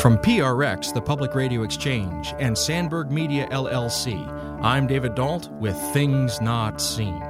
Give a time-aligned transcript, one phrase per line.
[0.00, 4.14] From PRX, the Public Radio Exchange, and Sandberg Media LLC,
[4.62, 7.20] I'm David Dault with Things Not Seen.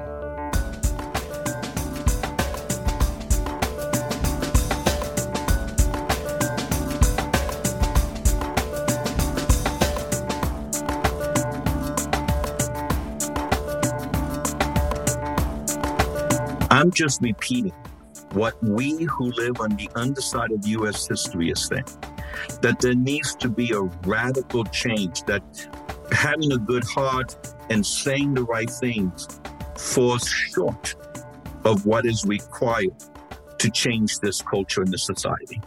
[16.71, 17.73] I'm just repeating
[18.32, 21.09] what we who live on the underside of U.S.
[21.09, 21.87] history is saying
[22.61, 25.43] that there needs to be a radical change, that
[26.12, 27.36] having a good heart
[27.71, 29.29] and saying the right things
[29.76, 30.94] falls short
[31.64, 32.94] of what is required
[33.58, 35.61] to change this culture in this society.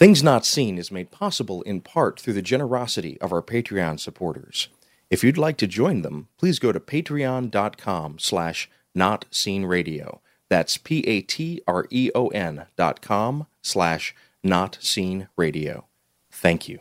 [0.00, 4.68] Things Not Seen is made possible in part through the generosity of our Patreon supporters.
[5.10, 10.20] If you'd like to join them, please go to patreon.com slash notseenradio.
[10.48, 15.84] That's P-A-T-R-E-O-N dot com slash notseenradio.
[16.32, 16.78] Thank you.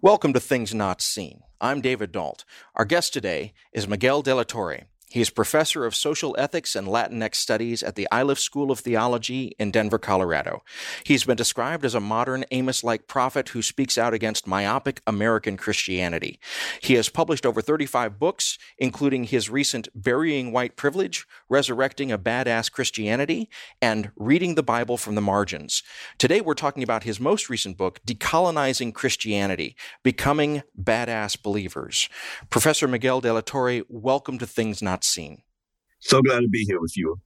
[0.00, 1.42] Welcome to Things Not Seen.
[1.60, 2.46] I'm David Dault.
[2.76, 4.86] Our guest today is Miguel de la Torre.
[5.08, 9.54] He is professor of social ethics and Latinx studies at the Iliff School of Theology
[9.56, 10.64] in Denver, Colorado.
[11.04, 15.56] He's been described as a modern Amos like prophet who speaks out against myopic American
[15.56, 16.40] Christianity.
[16.82, 22.70] He has published over 35 books, including his recent Burying White Privilege, Resurrecting a Badass
[22.72, 23.48] Christianity,
[23.80, 25.84] and Reading the Bible from the Margins.
[26.18, 32.08] Today we're talking about his most recent book, Decolonizing Christianity Becoming Badass Believers.
[32.50, 35.42] Professor Miguel de la Torre, welcome to Things Not Seen.
[36.00, 37.20] So glad to be here with you.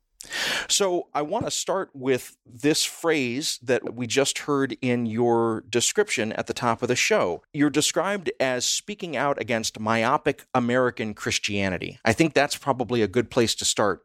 [0.68, 6.32] So, I want to start with this phrase that we just heard in your description
[6.34, 7.42] at the top of the show.
[7.54, 11.98] You're described as speaking out against myopic American Christianity.
[12.04, 14.04] I think that's probably a good place to start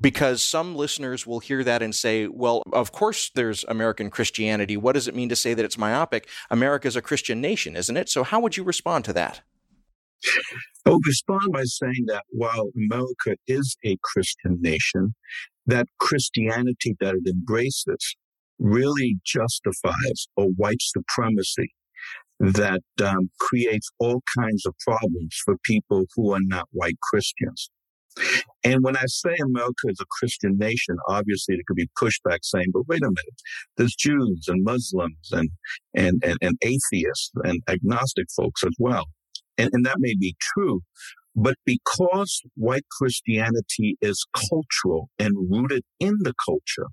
[0.00, 4.76] because some listeners will hear that and say, well, of course there's American Christianity.
[4.76, 6.28] What does it mean to say that it's myopic?
[6.50, 8.08] America's a Christian nation, isn't it?
[8.08, 9.42] So, how would you respond to that?
[10.84, 15.14] I would respond by saying that while America is a Christian nation,
[15.66, 18.16] that Christianity that it embraces
[18.58, 21.72] really justifies a white supremacy
[22.40, 27.70] that um, creates all kinds of problems for people who are not white Christians.
[28.64, 32.66] And when I say America is a Christian nation, obviously there could be pushback saying,
[32.72, 33.40] but wait a minute,
[33.76, 35.50] there's Jews and Muslims and,
[35.94, 39.06] and, and, and atheists and agnostic folks as well.
[39.58, 40.80] And, and that may be true.
[41.36, 46.88] But because white Christianity is cultural and rooted in the culture,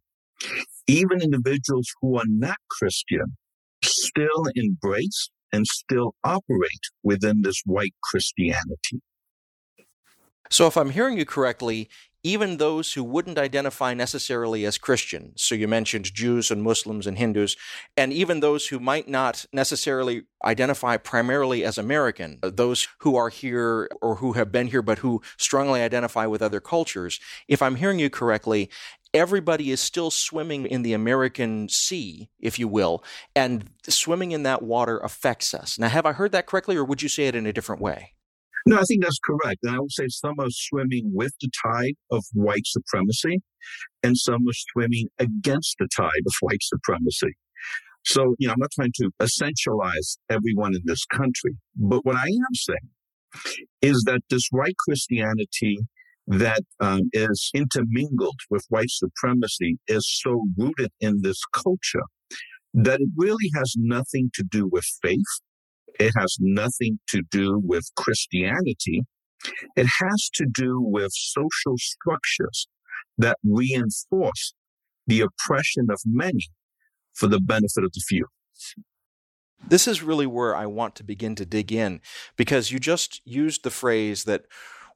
[0.87, 3.37] even individuals who are not Christian
[3.83, 9.01] still embrace and still operate within this white Christianity.
[10.49, 11.89] So, if I'm hearing you correctly,
[12.25, 17.19] even those who wouldn't identify necessarily as Christian, so you mentioned Jews and Muslims and
[17.19, 17.55] Hindus,
[17.95, 23.29] and even those who might not necessarily identify primarily as American, uh, those who are
[23.29, 27.75] here or who have been here but who strongly identify with other cultures, if I'm
[27.75, 28.71] hearing you correctly,
[29.13, 33.03] everybody is still swimming in the American sea, if you will,
[33.35, 35.77] and swimming in that water affects us.
[35.77, 38.13] Now, have I heard that correctly, or would you say it in a different way?
[38.67, 39.59] No, I think that's correct.
[39.63, 43.41] And I would say some are swimming with the tide of white supremacy,
[44.01, 47.33] and some are swimming against the tide of white supremacy.
[48.05, 52.27] So, you know, I'm not trying to essentialize everyone in this country, but what I
[52.27, 52.89] am saying
[53.81, 55.79] is that this white Christianity
[56.27, 62.05] that um, is intermingled with white supremacy is so rooted in this culture
[62.73, 65.21] that it really has nothing to do with faith.
[65.99, 69.03] It has nothing to do with Christianity.
[69.75, 72.67] It has to do with social structures
[73.17, 74.53] that reinforce
[75.07, 76.49] the oppression of many
[77.13, 78.25] for the benefit of the few.
[79.67, 82.01] This is really where I want to begin to dig in
[82.35, 84.45] because you just used the phrase that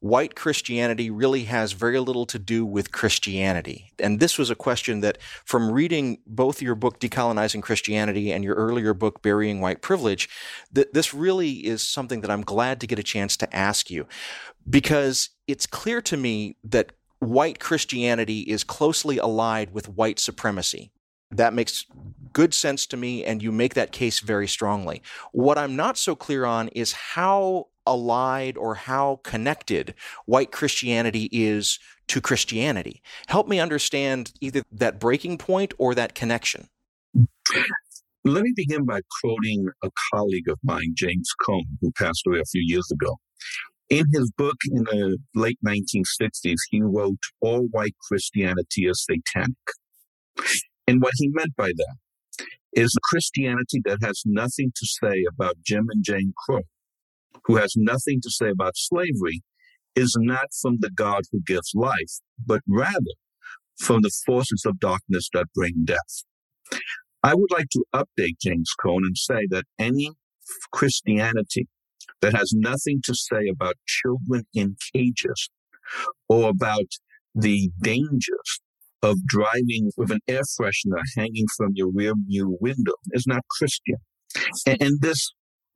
[0.01, 3.91] white Christianity really has very little to do with Christianity.
[3.99, 8.55] And this was a question that, from reading both your book, Decolonizing Christianity, and your
[8.55, 10.29] earlier book, Burying White Privilege,
[10.71, 14.07] this really is something that I'm glad to get a chance to ask you
[14.69, 20.91] because it's clear to me that white Christianity is closely allied with white supremacy.
[21.31, 21.85] That makes
[22.33, 25.01] good sense to me, and you make that case very strongly.
[25.31, 29.95] What I'm not so clear on is how allied or how connected
[30.25, 33.01] white Christianity is to Christianity.
[33.27, 36.69] Help me understand either that breaking point or that connection.
[38.25, 42.45] Let me begin by quoting a colleague of mine, James Cone, who passed away a
[42.45, 43.17] few years ago.
[43.89, 49.55] In his book in the late 1960s, he wrote, All white Christianity is satanic.
[50.87, 51.95] And what he meant by that
[52.74, 56.62] is Christianity that has nothing to say about Jim and Jane Crow,
[57.45, 59.42] who has nothing to say about slavery,
[59.95, 63.16] is not from the God who gives life, but rather
[63.80, 66.24] from the forces of darkness that bring death.
[67.24, 70.12] I would like to update James Cone and say that any
[70.71, 71.68] Christianity
[72.21, 75.50] that has nothing to say about children in cages
[76.27, 76.88] or about
[77.36, 78.62] the dangers
[79.01, 83.97] of driving with an air freshener hanging from your rear view window is not Christian.
[84.65, 85.31] And, and this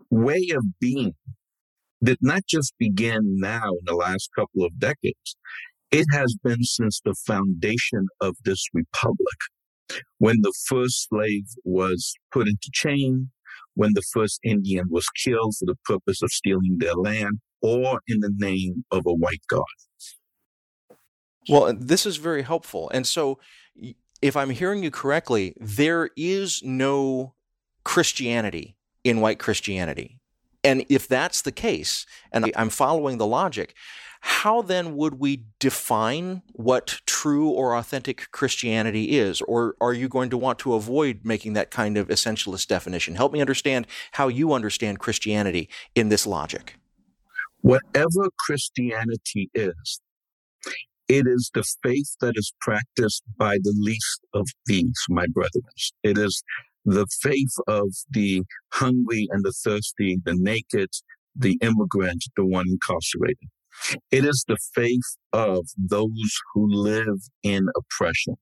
[0.09, 1.13] way of being
[2.03, 5.37] did not just begin now in the last couple of decades.
[5.91, 9.37] It has been since the foundation of this republic.
[10.17, 13.29] When the first slave was put into chain,
[13.75, 18.19] when the first Indian was killed for the purpose of stealing their land, or in
[18.19, 19.63] the name of a white god.
[21.49, 22.89] Well, this is very helpful.
[22.93, 23.39] And so,
[24.21, 27.33] if I'm hearing you correctly, there is no
[27.83, 30.19] Christianity in white Christianity.
[30.63, 33.75] And if that's the case, and I'm following the logic,
[34.21, 39.41] how then would we define what true or authentic Christianity is?
[39.41, 43.15] Or are you going to want to avoid making that kind of essentialist definition?
[43.15, 46.77] Help me understand how you understand Christianity in this logic.
[47.59, 49.99] Whatever Christianity is,
[51.07, 55.63] it is the faith that is practiced by the least of these, my brethren.
[56.03, 56.43] It is
[56.85, 60.89] the faith of the hungry and the thirsty, the naked,
[61.35, 63.49] the immigrant, the one incarcerated.
[64.11, 68.35] It is the faith of those who live in oppression.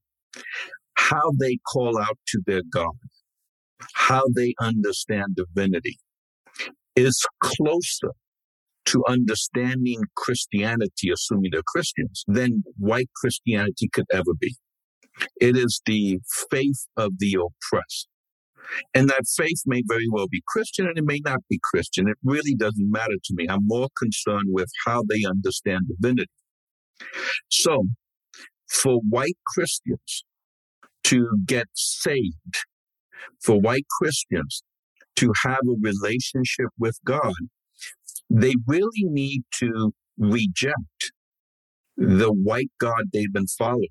[0.95, 2.93] How they call out to their God,
[3.93, 5.97] how they understand divinity
[6.95, 8.11] is closer
[8.85, 14.55] to understanding Christianity, assuming they're Christians, than white Christianity could ever be.
[15.39, 16.19] It is the
[16.49, 18.07] faith of the oppressed.
[18.93, 22.07] And that faith may very well be Christian and it may not be Christian.
[22.07, 23.47] It really doesn't matter to me.
[23.49, 26.29] I'm more concerned with how they understand divinity.
[27.49, 27.87] So,
[28.69, 30.23] for white Christians
[31.05, 32.63] to get saved,
[33.43, 34.63] for white Christians
[35.17, 37.33] to have a relationship with God,
[38.31, 41.11] they really need to reject
[41.97, 43.87] the white God they've been following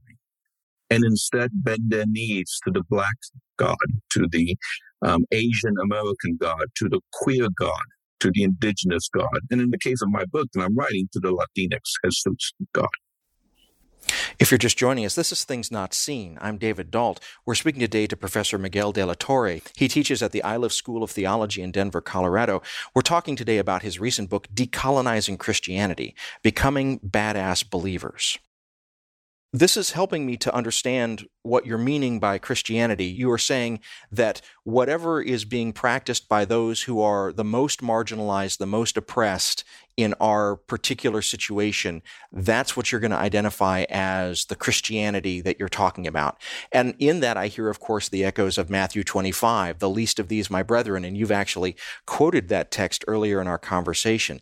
[0.89, 3.15] and instead bend their knees to the black
[3.59, 3.77] God,
[4.13, 4.57] to the
[5.03, 7.85] um, Asian American God, to the queer God,
[8.21, 9.29] to the indigenous God.
[9.51, 12.89] And in the case of my book that I'm writing, to the Latinx Jesus God.
[14.39, 16.39] If you're just joining us, this is Things Not Seen.
[16.41, 17.21] I'm David Dault.
[17.45, 19.61] We're speaking today to Professor Miguel de la Torre.
[19.77, 22.63] He teaches at the Iliff School of Theology in Denver, Colorado.
[22.95, 28.39] We're talking today about his recent book, Decolonizing Christianity Becoming Badass Believers.
[29.53, 33.07] This is helping me to understand what you're meaning by Christianity.
[33.07, 33.81] You are saying
[34.13, 39.65] that whatever is being practiced by those who are the most marginalized, the most oppressed
[39.97, 42.01] in our particular situation,
[42.31, 46.41] that's what you're going to identify as the Christianity that you're talking about.
[46.71, 50.29] And in that, I hear, of course, the echoes of Matthew 25, the least of
[50.29, 51.05] these, my brethren.
[51.05, 51.75] And you've actually
[52.07, 54.41] quoted that text earlier in our conversation.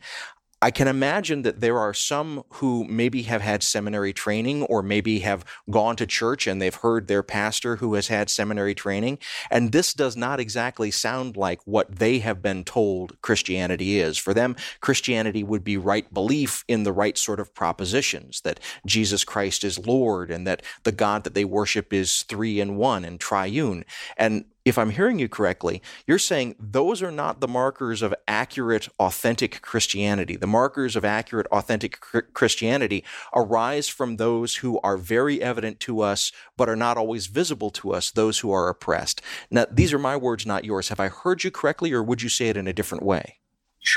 [0.60, 5.20] I can imagine that there are some who maybe have had seminary training or maybe
[5.20, 9.18] have gone to church and they've heard their pastor who has had seminary training.
[9.50, 14.18] And this does not exactly sound like what they have been told Christianity is.
[14.18, 19.22] For them, Christianity would be right belief in the right sort of propositions that Jesus
[19.22, 23.20] Christ is Lord and that the God that they worship is three in one and
[23.20, 23.84] triune.
[24.16, 28.88] And if I'm hearing you correctly, you're saying those are not the markers of accurate,
[28.98, 30.36] authentic Christianity.
[30.36, 36.32] The markers of accurate, authentic Christianity arise from those who are very evident to us,
[36.56, 39.22] but are not always visible to us, those who are oppressed.
[39.50, 40.88] Now, these are my words, not yours.
[40.88, 43.36] Have I heard you correctly, or would you say it in a different way?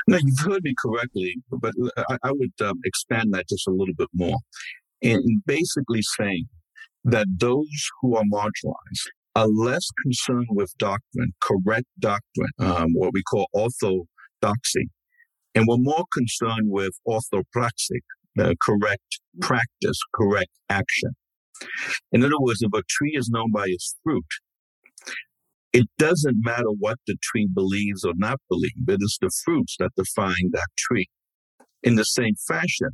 [0.08, 3.96] No, you've heard me correctly, but I, I would um, expand that just a little
[3.96, 4.38] bit more.
[5.02, 6.48] And basically saying
[7.04, 13.24] that those who are marginalized, are less concerned with doctrine, correct doctrine, um, what we
[13.24, 14.90] call orthodoxy,
[15.56, 18.00] and we're more concerned with orthopraxy,
[18.36, 21.12] the correct practice, correct action.
[22.12, 24.26] In other words, if a tree is known by its fruit,
[25.74, 28.72] it doesn't matter what the tree believes or not believe.
[28.78, 31.08] But It is the fruits that define that tree.
[31.84, 32.90] In the same fashion,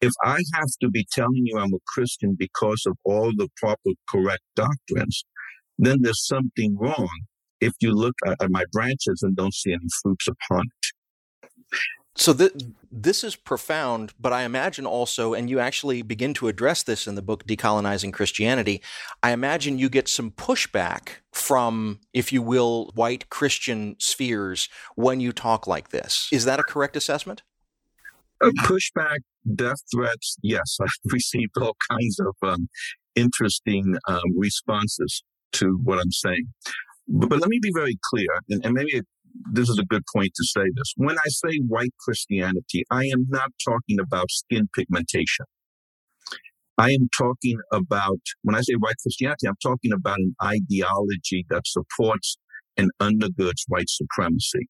[0.00, 3.90] if I have to be telling you I'm a Christian because of all the proper
[4.08, 5.24] correct doctrines,
[5.78, 7.08] then there's something wrong
[7.62, 11.68] if you look at, my branches and don't see any fruits upon it.
[12.14, 12.52] So th-
[12.90, 17.14] this is profound, but I imagine also, and you actually begin to address this in
[17.14, 18.82] the book Decolonizing Christianity.
[19.22, 25.32] I imagine you get some pushback from, if you will, white Christian spheres when you
[25.32, 26.28] talk like this.
[26.30, 27.42] Is that a correct assessment?
[28.42, 29.20] A pushback,
[29.54, 30.36] death threats.
[30.42, 32.68] Yes, I've received all kinds of um,
[33.14, 36.46] interesting um, responses to what I'm saying.
[37.08, 39.02] But, but, let me be very clear, and, and maybe
[39.52, 40.92] this is a good point to say this.
[40.96, 45.46] When I say white Christianity, I am not talking about skin pigmentation.
[46.78, 51.66] I am talking about, when I say white Christianity, I'm talking about an ideology that
[51.66, 52.38] supports
[52.76, 54.68] and undergirds white supremacy.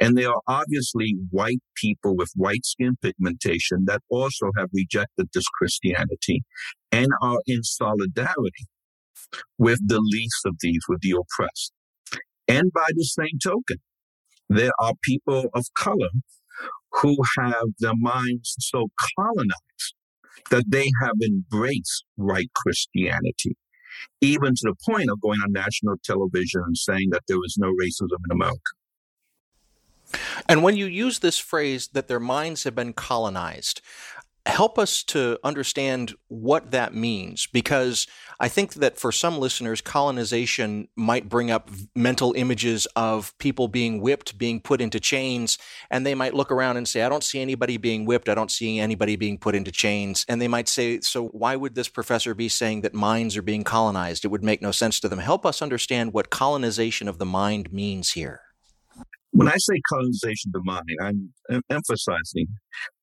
[0.00, 5.46] And there are obviously white people with white skin pigmentation that also have rejected this
[5.58, 6.42] Christianity
[6.90, 8.66] and are in solidarity
[9.58, 11.72] with the least of these, with the oppressed.
[12.46, 13.78] And by the same token,
[14.48, 16.08] there are people of color
[16.92, 19.94] who have their minds so colonized
[20.50, 23.56] that they have embraced white Christianity,
[24.20, 27.68] even to the point of going on national television and saying that there was no
[27.68, 28.58] racism in America.
[30.48, 33.82] And when you use this phrase that their minds have been colonized,
[34.48, 38.06] help us to understand what that means because
[38.40, 44.00] I think that for some listeners, colonization might bring up mental images of people being
[44.00, 45.58] whipped, being put into chains,
[45.90, 48.28] and they might look around and say, I don't see anybody being whipped.
[48.28, 50.24] I don't see anybody being put into chains.
[50.28, 53.64] And they might say, So why would this professor be saying that minds are being
[53.64, 54.24] colonized?
[54.24, 55.18] It would make no sense to them.
[55.18, 58.40] Help us understand what colonization of the mind means here.
[59.32, 62.48] When I say colonization the mind, I'm emphasizing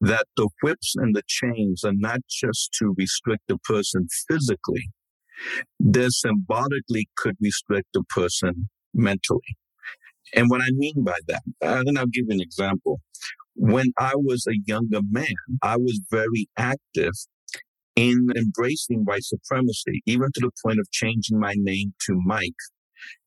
[0.02, 4.90] that the whips and the chains are not just to restrict a person physically,
[5.80, 9.58] they symbolically could restrict a person mentally.
[10.34, 13.00] And what I mean by that, uh, and I'll give you an example.
[13.56, 17.14] When I was a younger man, I was very active
[17.96, 22.52] in embracing white supremacy, even to the point of changing my name to Mike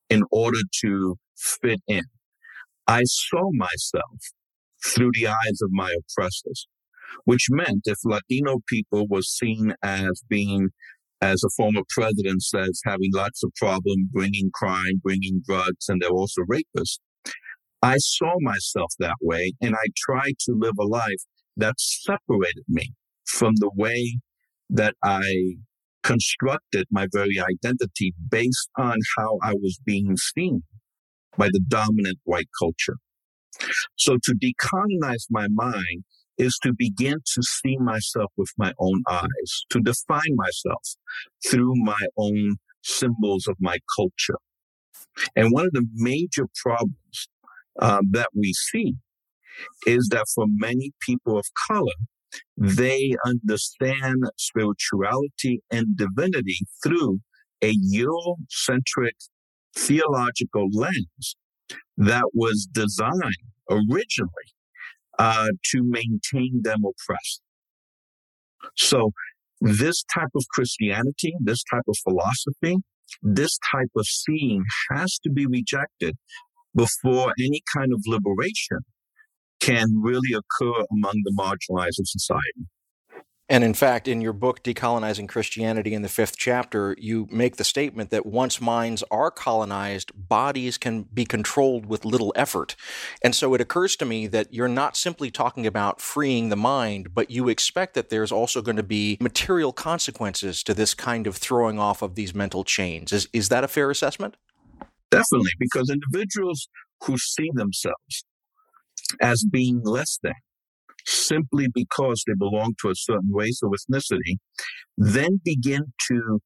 [0.09, 2.03] in order to fit in.
[2.89, 4.19] I saw myself
[4.83, 6.67] through the eyes of my oppressors,
[7.23, 10.69] which meant if Latino people were seen as being,
[11.21, 16.09] as a former president says, having lots of problems, bringing crime, bringing drugs, and they're
[16.09, 16.97] also rapists,
[17.83, 21.23] I saw myself that way and I tried to live a life
[21.57, 22.93] that separated me
[23.27, 24.17] from the way
[24.71, 25.57] that I
[26.01, 30.63] constructed my very identity based on how I was being seen
[31.39, 32.97] by the dominant white culture.
[33.95, 36.03] So to decolonize my mind
[36.37, 40.83] is to begin to see myself with my own eyes, to define myself
[41.49, 44.39] through my own symbols of my culture.
[45.35, 47.29] And one of the major problems
[47.81, 48.93] um, that we see
[49.85, 51.99] is that for many people of color,
[52.57, 57.19] they understand spirituality and divinity through
[57.61, 59.17] a Eurocentric
[59.75, 61.35] theological lens
[61.97, 63.35] that was designed
[63.69, 64.49] originally
[65.17, 67.41] uh, to maintain them oppressed.
[68.77, 69.11] So
[69.61, 72.77] this type of Christianity, this type of philosophy,
[73.21, 76.15] this type of seeing has to be rejected
[76.75, 78.79] before any kind of liberation
[79.59, 82.67] can really occur among the marginalized of society.
[83.49, 87.63] And in fact, in your book, Decolonizing Christianity, in the fifth chapter, you make the
[87.63, 92.75] statement that once minds are colonized, bodies can be controlled with little effort.
[93.23, 97.15] And so it occurs to me that you're not simply talking about freeing the mind,
[97.15, 101.35] but you expect that there's also going to be material consequences to this kind of
[101.35, 103.11] throwing off of these mental chains.
[103.11, 104.37] Is, is that a fair assessment?
[105.09, 106.69] Definitely, because individuals
[107.03, 108.25] who see themselves
[109.21, 110.33] as being less than,
[111.09, 114.37] simply because they belong to a certain race or ethnicity,
[114.97, 116.39] then begin to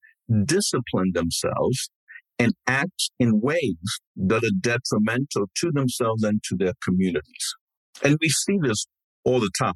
[0.44, 1.90] discipline themselves
[2.38, 7.54] and act in ways that are detrimental to themselves and to their communities.
[8.02, 8.86] And we see this
[9.24, 9.74] all the time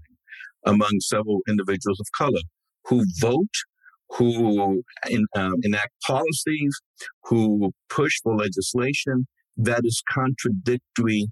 [0.64, 2.40] among several individuals of color
[2.86, 3.54] who vote,
[4.10, 6.80] who in, um, enact policies,
[7.24, 9.26] who push for legislation
[9.56, 11.26] that is contradictory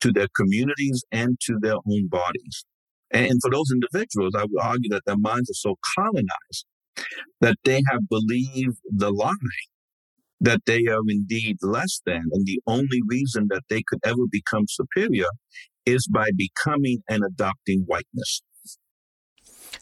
[0.00, 2.64] to their communities and to their own bodies.
[3.12, 6.66] And for those individuals, I would argue that their minds are so colonized
[7.40, 9.32] that they have believed the lie
[10.40, 12.22] that they are indeed less than.
[12.32, 15.26] And the only reason that they could ever become superior
[15.86, 18.42] is by becoming and adopting whiteness.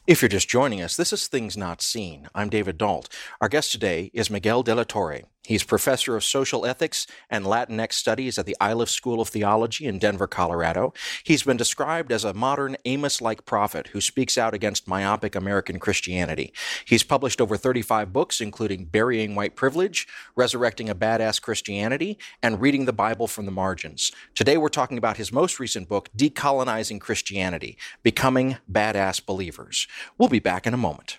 [0.06, 2.28] If you're just joining us, this is Things Not Seen.
[2.34, 3.08] I'm David Dault.
[3.40, 5.22] Our guest today is Miguel de la Torre.
[5.44, 9.98] He's professor of social ethics and Latinx studies at the Iliff School of Theology in
[9.98, 10.92] Denver, Colorado.
[11.24, 15.78] He's been described as a modern Amos like prophet who speaks out against myopic American
[15.78, 16.52] Christianity.
[16.84, 22.84] He's published over 35 books, including Burying White Privilege, Resurrecting a Badass Christianity, and Reading
[22.84, 24.12] the Bible from the Margins.
[24.34, 29.86] Today we're talking about his most recent book, Decolonizing Christianity Becoming Badass Believers.
[30.18, 31.18] We'll be back in a moment.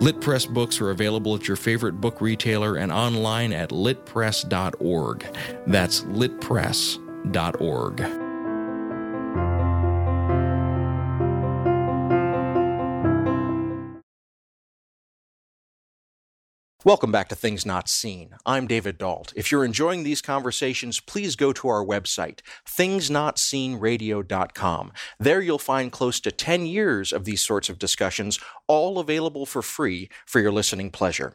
[0.00, 5.26] LitPress books are available at your favorite book retailer and online at litpress.org.
[5.66, 8.29] That's litpress.org.
[16.82, 18.30] Welcome back to Things Not Seen.
[18.46, 19.34] I'm David Dault.
[19.36, 24.92] If you're enjoying these conversations, please go to our website, thingsnotseenradio.com.
[25.18, 29.60] There you'll find close to 10 years of these sorts of discussions, all available for
[29.60, 31.34] free for your listening pleasure.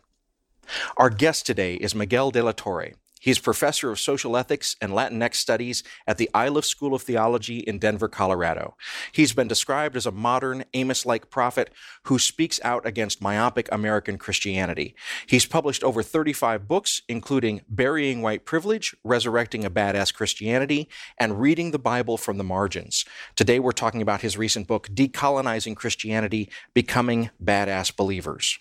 [0.97, 2.93] Our guest today is Miguel de la Torre.
[3.25, 7.79] He's professor of social ethics and Latinx studies at the Iliff School of Theology in
[7.79, 8.77] Denver, Colorado.
[9.11, 11.71] He's been described as a modern, Amos like prophet
[12.03, 14.93] who speaks out against myopic American Christianity.
[15.25, 21.71] He's published over 35 books, including Burying White Privilege, Resurrecting a Badass Christianity, and Reading
[21.71, 23.05] the Bible from the Margins.
[23.35, 28.59] Today we're talking about his recent book, Decolonizing Christianity Becoming Badass Believers.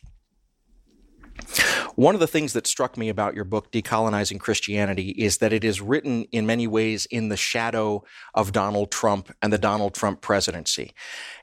[1.94, 5.62] One of the things that struck me about your book, Decolonizing Christianity, is that it
[5.62, 8.02] is written in many ways in the shadow
[8.34, 10.92] of Donald Trump and the Donald Trump presidency.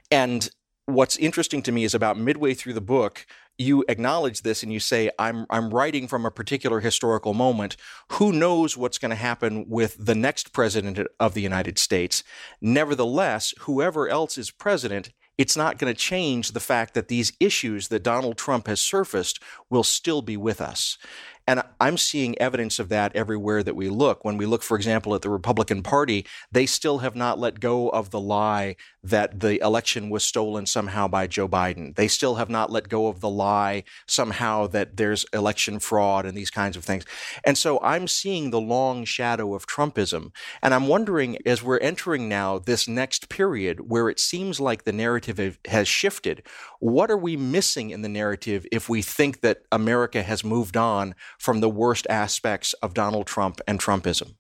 [0.10, 0.50] And
[0.86, 3.26] what's interesting to me is about midway through the book,
[3.58, 7.78] you acknowledge this and you say, I'm, I'm writing from a particular historical moment.
[8.14, 12.24] Who knows what's going to happen with the next president of the United States?
[12.60, 15.12] Nevertheless, whoever else is president,
[15.42, 19.42] it's not going to change the fact that these issues that Donald Trump has surfaced
[19.72, 21.00] will still be with us.
[21.48, 24.24] And I'm seeing evidence of that everywhere that we look.
[24.24, 27.90] When we look, for example, at the Republican Party, they still have not let go
[27.90, 31.96] of the lie that the election was stolen somehow by Joe Biden.
[31.96, 36.38] They still have not let go of the lie somehow that there's election fraud and
[36.38, 37.06] these kinds of things.
[37.44, 40.32] And so I'm seeing the long shadow of Trumpism.
[40.62, 44.92] And I'm wondering, as we're entering now this next period where it seems like the
[44.92, 46.44] narrative has shifted,
[46.80, 51.16] what are we missing in the narrative if we think that America has moved on
[51.40, 54.36] from the worst aspects of Donald Trump and Trumpism?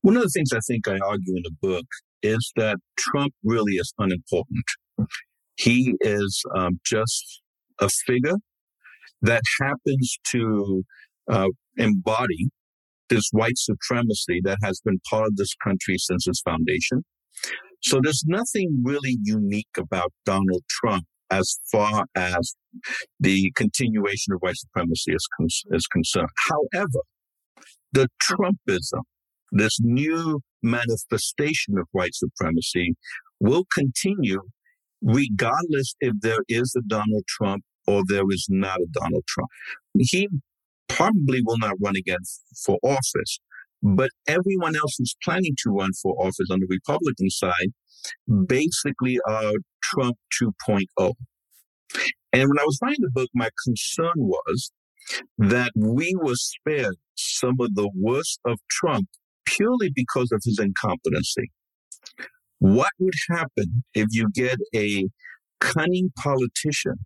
[0.00, 1.86] One of the things I think I argue in the book
[2.22, 4.64] is that Trump really is unimportant.
[5.56, 7.42] He is um, just
[7.80, 8.36] a figure
[9.22, 10.84] that happens to
[11.30, 12.48] uh, embody
[13.08, 17.04] this white supremacy that has been part of this country since its foundation.
[17.82, 22.54] So there's nothing really unique about Donald Trump as far as
[23.20, 26.28] the continuation of white supremacy is, con- is concerned.
[26.48, 27.00] However,
[27.92, 29.02] the Trumpism,
[29.52, 32.94] this new manifestation of white supremacy,
[33.40, 34.40] will continue
[35.02, 39.48] regardless if there is a Donald Trump or there is not a Donald Trump.
[39.98, 40.28] He
[40.88, 42.18] probably will not run again
[42.64, 43.38] for office,
[43.82, 47.68] but everyone else who's planning to run for office on the Republican side
[48.46, 51.12] basically are Trump 2.0.
[52.32, 54.72] And when I was writing the book, my concern was
[55.38, 59.08] that we were spared some of the worst of Trump
[59.46, 61.50] purely because of his incompetency.
[62.58, 65.08] What would happen if you get a
[65.60, 66.96] cunning politician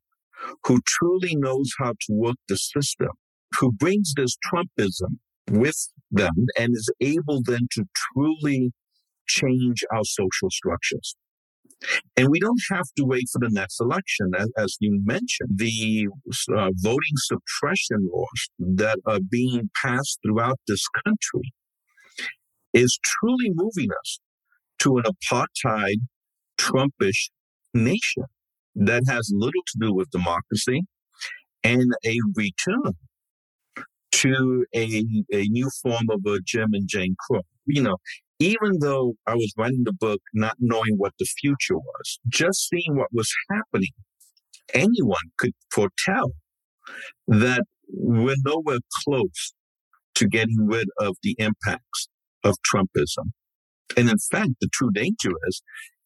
[0.66, 3.10] who truly knows how to work the system,
[3.58, 5.18] who brings this Trumpism
[5.50, 8.72] with them and is able then to truly
[9.28, 11.16] change our social structures?
[12.16, 14.32] And we don't have to wait for the next election.
[14.58, 16.08] As, you mentioned, the
[16.54, 21.52] uh, voting suppression laws that are being passed throughout this country
[22.72, 24.20] is truly moving us
[24.80, 25.96] to an apartheid
[26.58, 27.30] Trumpish
[27.74, 28.24] nation
[28.74, 30.82] that has little to do with democracy
[31.64, 32.94] and a return
[34.12, 37.42] to a, a new form of a Jim and Jane Crow.
[37.66, 37.96] You know,
[38.38, 42.96] even though I was writing the book not knowing what the future was, just seeing
[42.96, 43.92] what was happening,
[44.74, 46.32] anyone could foretell
[47.28, 49.52] that we're nowhere close
[50.16, 52.08] to getting rid of the impacts
[52.44, 53.32] of Trumpism.
[53.96, 55.62] And in fact, the true danger is,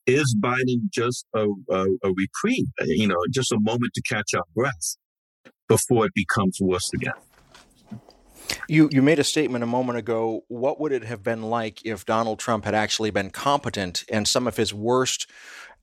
[0.07, 4.45] is Biden just a, a, a reprieve, you know, just a moment to catch our
[4.55, 4.97] breath
[5.69, 7.15] before it becomes worse again?
[8.69, 10.45] You you made a statement a moment ago.
[10.49, 14.47] What would it have been like if Donald Trump had actually been competent and some
[14.47, 15.31] of his worst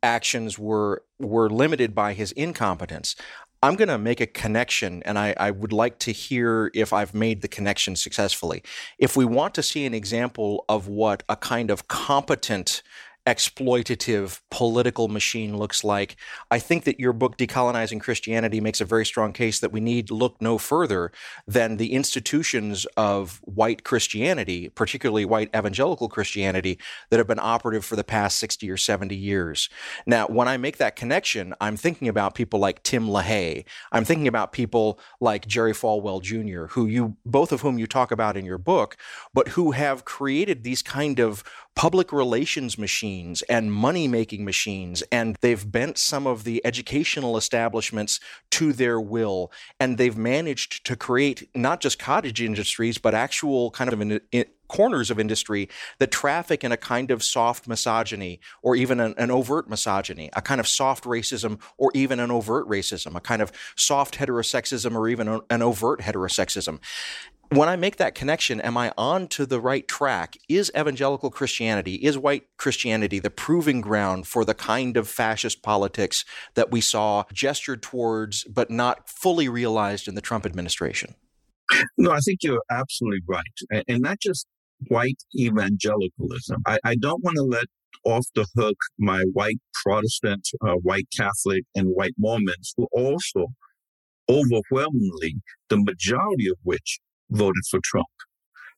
[0.04, 3.16] actions were were limited by his incompetence?
[3.64, 7.14] I'm going to make a connection, and I, I, would like to hear if I've
[7.14, 8.64] made the connection successfully.
[8.98, 12.82] If we want to see an example of what a kind of competent
[13.28, 16.16] exploitative political machine looks like.
[16.50, 20.10] I think that your book, Decolonizing Christianity, makes a very strong case that we need
[20.10, 21.12] look no further
[21.48, 26.80] than the institutions of white Christianity, particularly white evangelical Christianity,
[27.10, 29.70] that have been operative for the past 60 or 70 years.
[30.08, 33.66] Now, when I make that connection, I'm thinking about people like Tim LaHaye.
[33.92, 38.12] I'm thinking about people like Jerry Falwell Jr., who you both of whom you talk
[38.12, 38.98] about in your book,
[39.34, 41.44] but who have created these kind of
[41.76, 45.04] public relations machines and money making machines.
[45.12, 48.20] And they've bent some of the educational establishments
[48.52, 49.52] to their will.
[49.80, 55.12] And they've managed to create not just cottage industries, but actual kind of in, corners
[55.12, 55.68] of industry
[56.00, 60.42] that traffic in a kind of soft misogyny or even an, an, overt misogyny, a
[60.42, 65.10] kind of soft racism or even an overt racism, a kind of soft heterosexism or
[65.10, 66.80] even an overt heterosexism
[67.52, 70.38] when I make that connection, am I on to the right track?
[70.48, 76.24] Is evangelical Christianity, is white Christianity the proving ground for the kind of fascist politics
[76.54, 81.16] that we saw gestured towards but not fully realized in the Trump administration?
[81.98, 83.84] No, I think you're absolutely right.
[83.88, 84.48] And not just
[84.88, 86.62] white evangelicalism.
[86.66, 87.66] I, I don't want to let
[88.06, 93.48] off the hook my white Protestant, uh, white Catholic, and white Mormons who also
[94.30, 97.00] overwhelmingly, the majority of which
[97.32, 98.08] voted for Trump.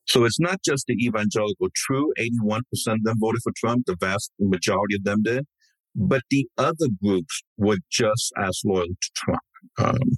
[0.06, 4.30] So it's not just the evangelical true, 81% of them voted for Trump, the vast
[4.38, 5.46] majority of them did,
[5.94, 9.40] but the other groups were just as loyal to Trump.
[9.78, 10.08] Um,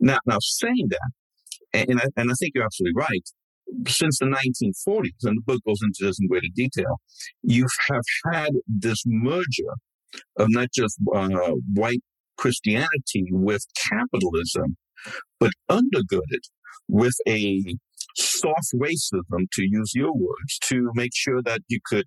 [0.00, 1.10] now, now saying that,
[1.74, 3.22] and I, and I think you're absolutely right,
[3.86, 7.00] since the 1940s, and the book goes into this in greater detail,
[7.42, 9.74] you have had this merger
[10.38, 12.00] of not just uh, white
[12.38, 14.76] Christianity with capitalism,
[15.38, 16.42] but undergirded
[16.88, 17.62] with a
[18.16, 22.06] soft racism, to use your words, to make sure that you could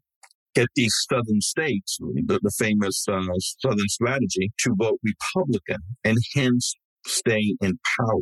[0.54, 3.22] get these southern states, the, the famous uh,
[3.60, 8.22] southern strategy, to vote Republican and hence stay in power.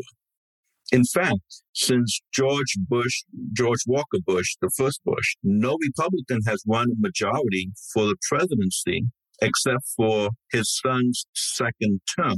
[0.91, 6.87] In fact, since George Bush, George Walker Bush, the first Bush, no Republican has won
[6.91, 9.03] a majority for the presidency
[9.41, 12.37] except for his son's second term.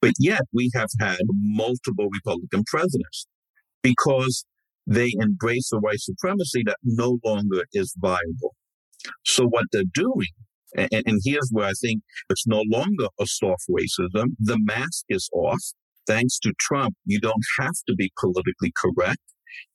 [0.00, 3.26] But yet we have had multiple Republican presidents
[3.82, 4.44] because
[4.86, 8.54] they embrace a white supremacy that no longer is viable.
[9.24, 10.28] So what they're doing,
[10.76, 14.28] and, and here's where I think it's no longer a soft racism.
[14.38, 15.60] The mask is off.
[16.06, 19.20] Thanks to Trump, you don't have to be politically correct.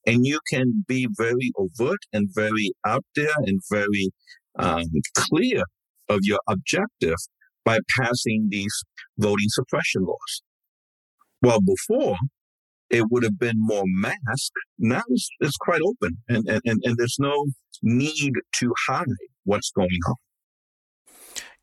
[0.07, 4.09] And you can be very overt and very out there and very
[4.57, 5.63] um, clear
[6.09, 7.17] of your objective
[7.65, 8.84] by passing these
[9.17, 10.43] voting suppression laws.
[11.41, 12.17] Well, before,
[12.89, 14.52] it would have been more masked.
[14.78, 17.45] Now it's, it's quite open, and, and, and there's no
[17.82, 19.06] need to hide
[19.43, 20.15] what's going on.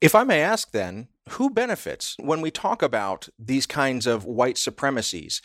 [0.01, 4.59] If I may ask then, who benefits when we talk about these kinds of white
[4.59, 5.41] supremacies?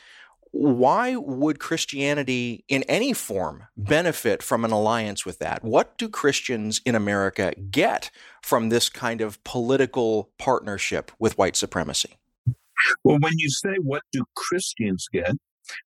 [0.57, 5.65] Why would Christianity in any form benefit from an alliance with that?
[5.65, 8.09] What do Christians in America get
[8.41, 12.17] from this kind of political partnership with white supremacy?
[13.03, 15.33] Well, when you say what do Christians get,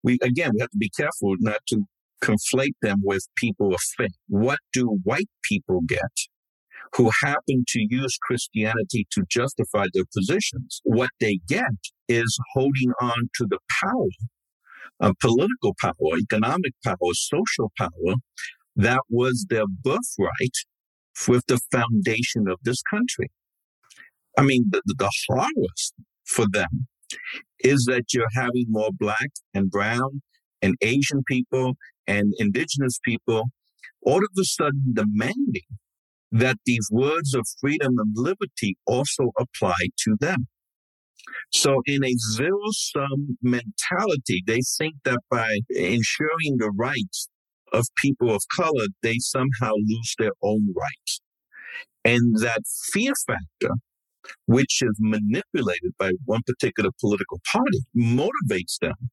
[0.05, 1.83] we again we have to be careful not to
[2.23, 4.15] conflate them with people of faith.
[4.29, 5.99] What do white people get
[6.95, 10.81] who happen to use Christianity to justify their positions?
[10.85, 11.65] What they get
[12.09, 14.07] is holding on to the power
[15.01, 18.15] uh, political power, economic power, social power
[18.77, 20.57] that was their birthright
[21.29, 23.31] with the foundation of this country.
[24.39, 25.93] I mean, the, the horrors
[26.25, 26.87] for them
[27.61, 30.23] is that you're having more black and brown
[30.63, 31.75] and Asian people
[32.07, 33.45] and indigenous people
[34.05, 35.69] all of a sudden demanding
[36.31, 40.49] that these words of freedom and liberty also apply to them.
[41.53, 47.29] So in a zero sum mentality, they think that by ensuring the rights
[47.73, 51.21] of people of color, they somehow lose their own rights.
[52.05, 53.75] And that fear factor,
[54.47, 59.11] which is manipulated by one particular political party, motivates them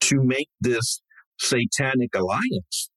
[0.00, 1.02] to make this
[1.38, 2.90] satanic alliance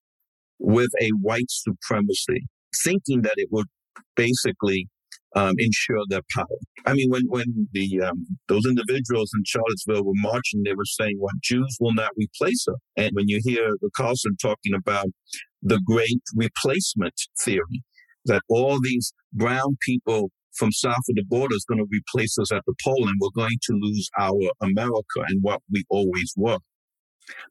[0.59, 2.45] with a white supremacy
[2.83, 3.67] thinking that it would
[4.15, 4.87] basically
[5.35, 6.45] um, ensure their power.
[6.85, 11.15] I mean, when when the um, those individuals in Charlottesville were marching, they were saying,
[11.19, 15.07] "What Jews will not replace us." And when you hear the Carlson talking about
[15.61, 17.83] the great replacement theory,
[18.25, 22.51] that all these brown people from south of the border is going to replace us
[22.51, 26.59] at the poll, and we're going to lose our America and what we always were.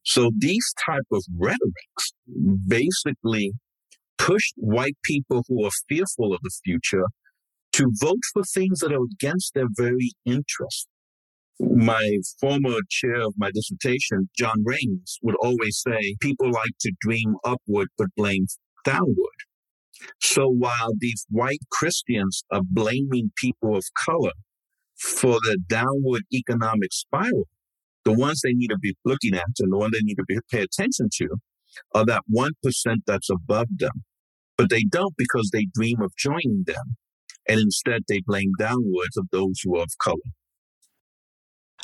[0.05, 2.13] So these type of rhetorics
[2.69, 3.53] basically
[4.19, 7.07] pushed white people who are fearful of the future
[7.73, 10.89] to vote for things that are against their very interest.
[11.61, 17.37] My former chair of my dissertation, John Raines, would always say people like to dream
[17.45, 18.47] upward but blame
[18.85, 19.17] downward.
[20.21, 24.33] So while these white Christians are blaming people of color
[24.99, 27.49] for the downward economic spiral,
[28.05, 30.39] the ones they need to be looking at and the one they need to be,
[30.51, 31.29] pay attention to
[31.95, 32.51] are that 1%
[33.07, 34.03] that's above them.
[34.57, 36.97] But they don't because they dream of joining them.
[37.49, 40.17] And instead they blame downwards of those who are of color.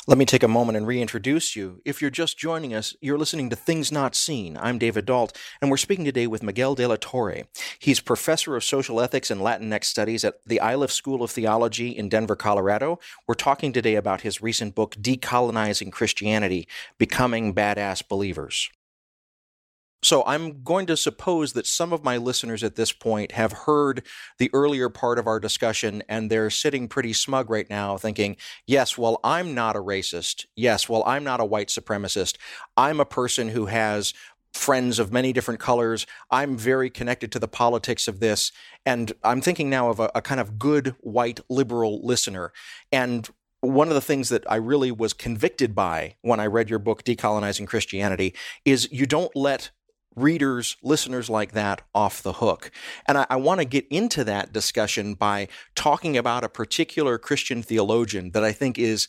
[0.07, 1.81] Let me take a moment and reintroduce you.
[1.85, 4.57] If you're just joining us, you're listening to Things Not Seen.
[4.57, 7.43] I'm David Dault, and we're speaking today with Miguel de la Torre.
[7.77, 12.09] He's professor of social ethics and Latinx studies at the Iliff School of Theology in
[12.09, 12.97] Denver, Colorado.
[13.27, 16.67] We're talking today about his recent book, Decolonizing Christianity
[16.97, 18.71] Becoming Badass Believers.
[20.01, 24.03] So I'm going to suppose that some of my listeners at this point have heard
[24.37, 28.97] the earlier part of our discussion and they're sitting pretty smug right now thinking, yes,
[28.97, 30.45] well, I'm not a racist.
[30.55, 32.37] Yes, well, I'm not a white supremacist.
[32.77, 34.13] I'm a person who has
[34.53, 36.07] friends of many different colors.
[36.31, 38.51] I'm very connected to the politics of this.
[38.85, 42.51] And I'm thinking now of a, a kind of good white liberal listener.
[42.91, 43.29] And
[43.61, 47.03] one of the things that I really was convicted by when I read your book,
[47.03, 48.33] Decolonizing Christianity,
[48.63, 49.71] is you don't let
[50.15, 52.71] readers, listeners like that off the hook.
[53.07, 57.61] And I, I want to get into that discussion by talking about a particular Christian
[57.63, 59.07] theologian that I think is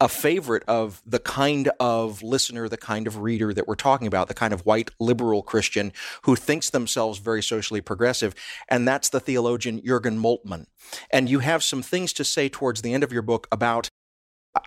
[0.00, 4.28] a favorite of the kind of listener, the kind of reader that we're talking about,
[4.28, 8.34] the kind of white liberal Christian who thinks themselves very socially progressive.
[8.68, 10.66] And that's the theologian Jurgen Moltmann.
[11.10, 13.88] And you have some things to say towards the end of your book about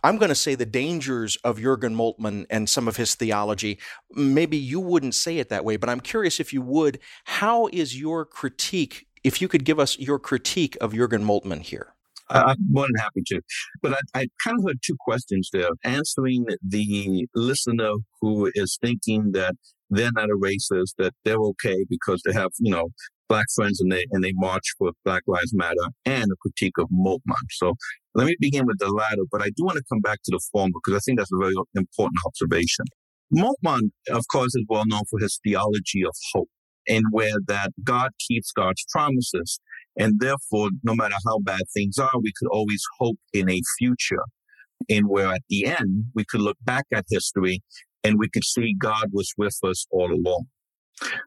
[0.03, 3.79] I'm going to say the dangers of Jurgen Moltmann and some of his theology.
[4.11, 6.99] Maybe you wouldn't say it that way, but I'm curious if you would.
[7.25, 11.93] How is your critique, if you could give us your critique of Jurgen Moltmann here?
[12.29, 13.41] I'm more than happy to.
[13.81, 15.69] But I, I, kind of heard two questions there.
[15.83, 19.55] Answering the listener who is thinking that
[19.89, 22.89] they're not a racist, that they're okay because they have, you know,
[23.31, 26.89] black friends and they and they march for Black Lives Matter and a critique of
[26.89, 27.47] Moltmann.
[27.51, 27.75] So
[28.13, 30.41] let me begin with the latter, but I do want to come back to the
[30.51, 32.85] former because I think that's a very important observation.
[33.33, 36.49] Moltmann, of course, is well known for his theology of hope
[36.89, 39.59] and where that God keeps God's promises.
[39.97, 44.25] And therefore, no matter how bad things are, we could always hope in a future
[44.89, 47.61] in where at the end we could look back at history
[48.03, 50.47] and we could see God was with us all along.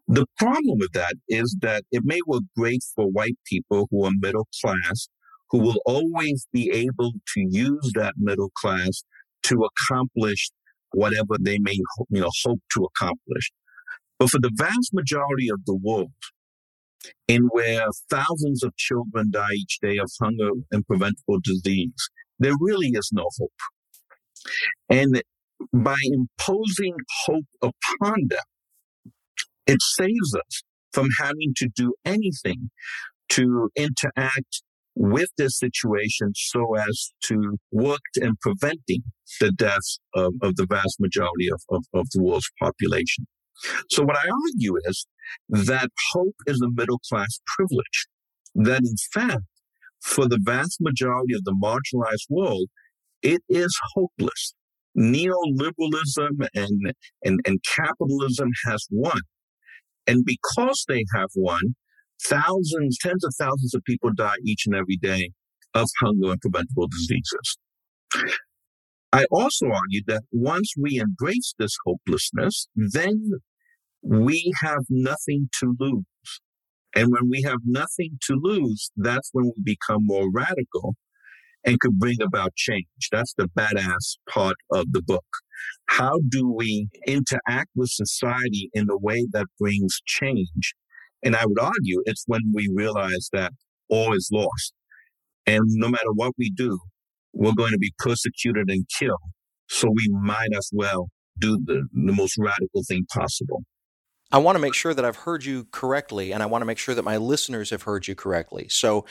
[0.07, 4.13] The problem with that is that it may work great for white people who are
[4.21, 5.09] middle class,
[5.51, 9.03] who will always be able to use that middle class
[9.45, 10.51] to accomplish
[10.93, 11.73] whatever they may
[12.11, 13.51] you know, hope to accomplish.
[14.19, 16.13] But for the vast majority of the world,
[17.29, 22.09] in where thousands of children die each day of hunger and preventable disease,
[22.39, 23.53] there really is no hope.
[24.89, 25.23] And
[25.73, 26.95] by imposing
[27.27, 28.39] hope upon them,
[29.67, 32.71] it saves us from having to do anything
[33.31, 34.63] to interact
[34.95, 39.03] with this situation so as to work in preventing
[39.41, 43.27] the deaths of, of the vast majority of, of, of the world's population.
[43.91, 45.07] So what I argue is
[45.49, 48.07] that hope is a middle class privilege.
[48.55, 49.43] That in fact,
[50.01, 52.69] for the vast majority of the marginalized world,
[53.23, 54.55] it is hopeless.
[54.97, 56.93] Neoliberalism and,
[57.25, 59.19] and, and capitalism has won.
[60.07, 61.29] And because they have
[62.23, 65.31] thousands, tens of thousands of people die each and every day
[65.75, 67.59] of hunger and preventable diseases.
[69.13, 73.31] I also argue that once we embrace this hopelessness, then
[74.03, 76.05] we have nothing to lose.
[76.97, 80.95] And when we have nothing to lose, that's when we become more radical
[81.65, 82.87] and could bring about change.
[83.11, 85.25] That's the badass part of the book.
[85.87, 90.75] How do we interact with society in a way that brings change?
[91.23, 93.53] And I would argue it's when we realize that
[93.89, 94.75] all is lost.
[95.47, 96.79] And no matter what we do,
[97.33, 99.19] we're going to be persecuted and killed.
[99.69, 103.65] So we might as well do the, the most radical thing possible.
[104.31, 106.79] I want to make sure that I've heard you correctly, and I want to make
[106.79, 108.67] sure that my listeners have heard you correctly.
[108.69, 109.05] So,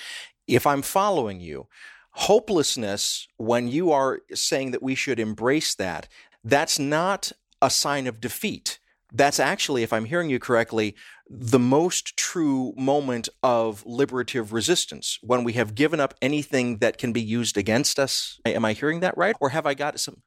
[0.48, 1.68] if I'm following you,
[2.12, 6.10] hopelessness, when you are saying that we should embrace that,
[6.44, 8.80] that's not a sign of defeat.
[9.12, 10.96] That's actually, if I'm hearing you correctly,
[11.30, 17.14] the most true moment of liberative resistance when we have given up anything that can
[17.14, 18.40] be used against us.
[18.46, 19.36] Am I hearing that right?
[19.40, 20.24] Or have I got some?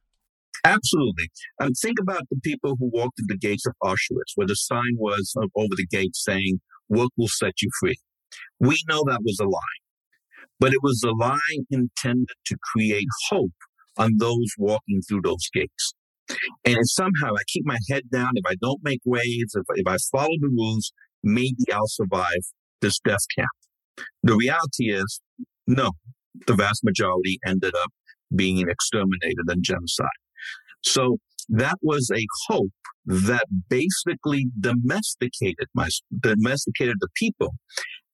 [0.63, 1.29] Absolutely.
[1.59, 4.95] And think about the people who walked through the gates of Auschwitz, where the sign
[4.95, 7.95] was uh, over the gate saying, Work will set you free.
[8.59, 9.59] We know that was a lie,
[10.59, 11.37] but it was a lie
[11.69, 13.51] intended to create hope
[13.97, 15.93] on those walking through those gates.
[16.75, 18.31] And somehow I keep my head down.
[18.35, 20.91] If I don't make waves, if, if I follow the rules,
[21.23, 22.41] maybe I'll survive
[22.81, 24.05] this death camp.
[24.23, 25.21] The reality is,
[25.65, 25.91] no,
[26.45, 27.91] the vast majority ended up
[28.35, 30.07] being exterminated and genocide.
[30.83, 31.17] So
[31.49, 32.71] that was a hope
[33.05, 35.87] that basically domesticated my,
[36.19, 37.53] domesticated the people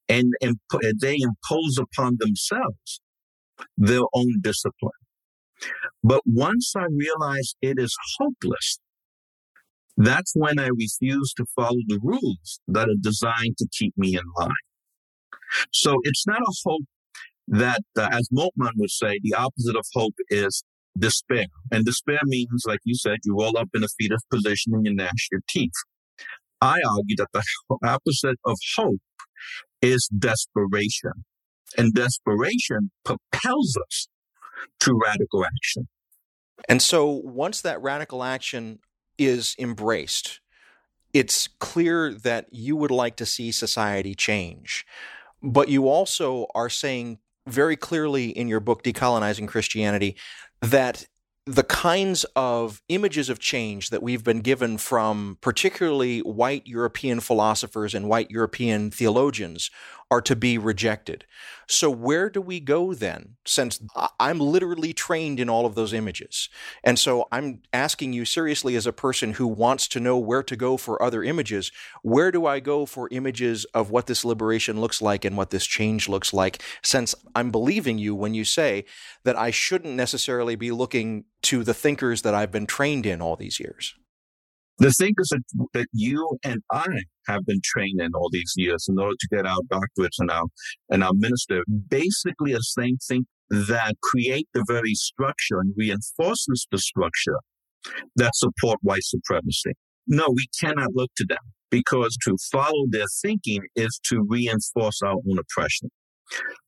[0.08, 0.58] and, and
[1.02, 3.02] they impose upon themselves
[3.78, 4.92] their own discipline.
[6.04, 8.80] But once I realize it is hopeless,
[9.96, 14.24] that's when I refuse to follow the rules that are designed to keep me in
[14.38, 14.52] line.
[15.72, 16.84] So it's not a hope
[17.48, 20.64] that, uh, as Moltmann would say, the opposite of hope is
[20.98, 21.46] despair.
[21.72, 24.96] And despair means, like you said, you roll up in a fetal position and you
[24.96, 25.72] gnash your teeth.
[26.62, 27.44] I argue that the
[27.84, 29.02] opposite of hope
[29.82, 31.26] is desperation.
[31.78, 34.08] And desperation propels us
[34.82, 35.88] to radical action.
[36.70, 38.80] And so once that radical action
[39.18, 40.40] is embraced,
[41.14, 44.86] it's clear that you would like to see society change.
[45.42, 50.16] But you also are saying very clearly in your book, Decolonizing Christianity,
[50.62, 51.06] that
[51.46, 57.94] the kinds of images of change that we've been given from particularly white European philosophers
[57.94, 59.70] and white European theologians
[60.14, 61.26] are to be rejected.
[61.68, 63.36] So, where do we go then?
[63.46, 63.82] Since
[64.20, 66.50] I'm literally trained in all of those images.
[66.84, 70.56] And so, I'm asking you seriously, as a person who wants to know where to
[70.56, 71.72] go for other images,
[72.04, 75.66] where do I go for images of what this liberation looks like and what this
[75.66, 76.62] change looks like?
[76.84, 78.86] Since I'm believing you when you say
[79.24, 83.36] that I shouldn't necessarily be looking to the thinkers that I've been trained in all
[83.36, 83.96] these years.
[84.80, 86.88] The thinkers that, that you and I
[87.28, 90.46] have been trained in all these years in order to get our doctorates and our
[90.90, 96.80] and our minister basically the same thing that create the very structure and reinforces the
[96.80, 97.38] structure
[98.16, 99.74] that support white supremacy.
[100.08, 101.38] No, we cannot look to them
[101.70, 105.90] because to follow their thinking is to reinforce our own oppression.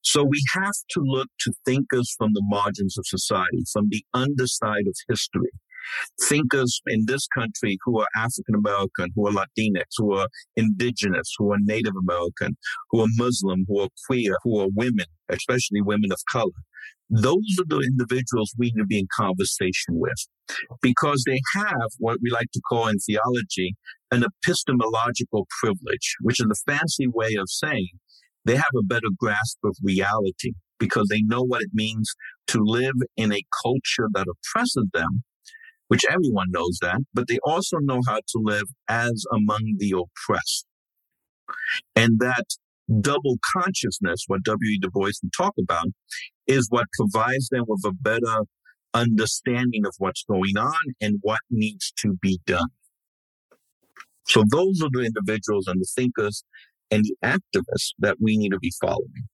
[0.01, 4.87] So we have to look to thinkers from the margins of society, from the underside
[4.87, 5.49] of history,
[6.27, 11.51] thinkers in this country who are African American, who are Latinx, who are indigenous, who
[11.51, 12.57] are Native American,
[12.91, 16.51] who are Muslim, who are queer, who are women, especially women of color.
[17.09, 20.27] Those are the individuals we need to be in conversation with
[20.81, 23.75] because they have what we like to call in theology
[24.11, 27.89] an epistemological privilege, which is a fancy way of saying
[28.45, 32.13] they have a better grasp of reality because they know what it means
[32.47, 35.23] to live in a culture that oppresses them
[35.87, 40.65] which everyone knows that, but they also know how to live as among the oppressed.
[41.95, 42.45] And that
[43.01, 44.79] double consciousness, what W.E.
[44.81, 45.87] Du Bois would talk about,
[46.47, 48.45] is what provides them with a better
[48.93, 52.69] understanding of what's going on and what needs to be done.
[54.27, 56.43] So those are the individuals and the thinkers
[56.89, 59.27] and the activists that we need to be following.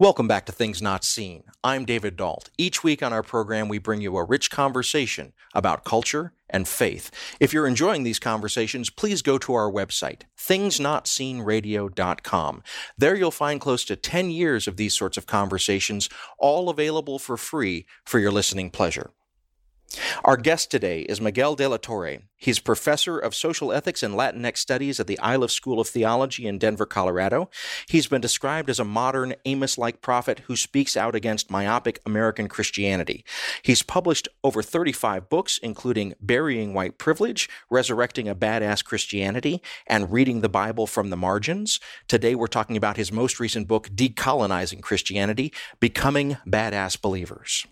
[0.00, 1.42] Welcome back to Things Not Seen.
[1.64, 2.50] I'm David Dault.
[2.56, 7.10] Each week on our program, we bring you a rich conversation about culture and faith.
[7.40, 12.62] If you're enjoying these conversations, please go to our website, thingsnotseenradio.com.
[12.96, 17.36] There you'll find close to 10 years of these sorts of conversations, all available for
[17.36, 19.10] free for your listening pleasure.
[20.22, 22.18] Our guest today is Miguel de la Torre.
[22.36, 26.58] He's professor of social ethics and Latinx studies at the Iliff School of Theology in
[26.58, 27.48] Denver, Colorado.
[27.88, 32.48] He's been described as a modern Amos like prophet who speaks out against myopic American
[32.48, 33.24] Christianity.
[33.62, 40.42] He's published over 35 books, including Burying White Privilege, Resurrecting a Badass Christianity, and Reading
[40.42, 41.80] the Bible from the Margins.
[42.06, 47.66] Today we're talking about his most recent book, Decolonizing Christianity Becoming Badass Believers.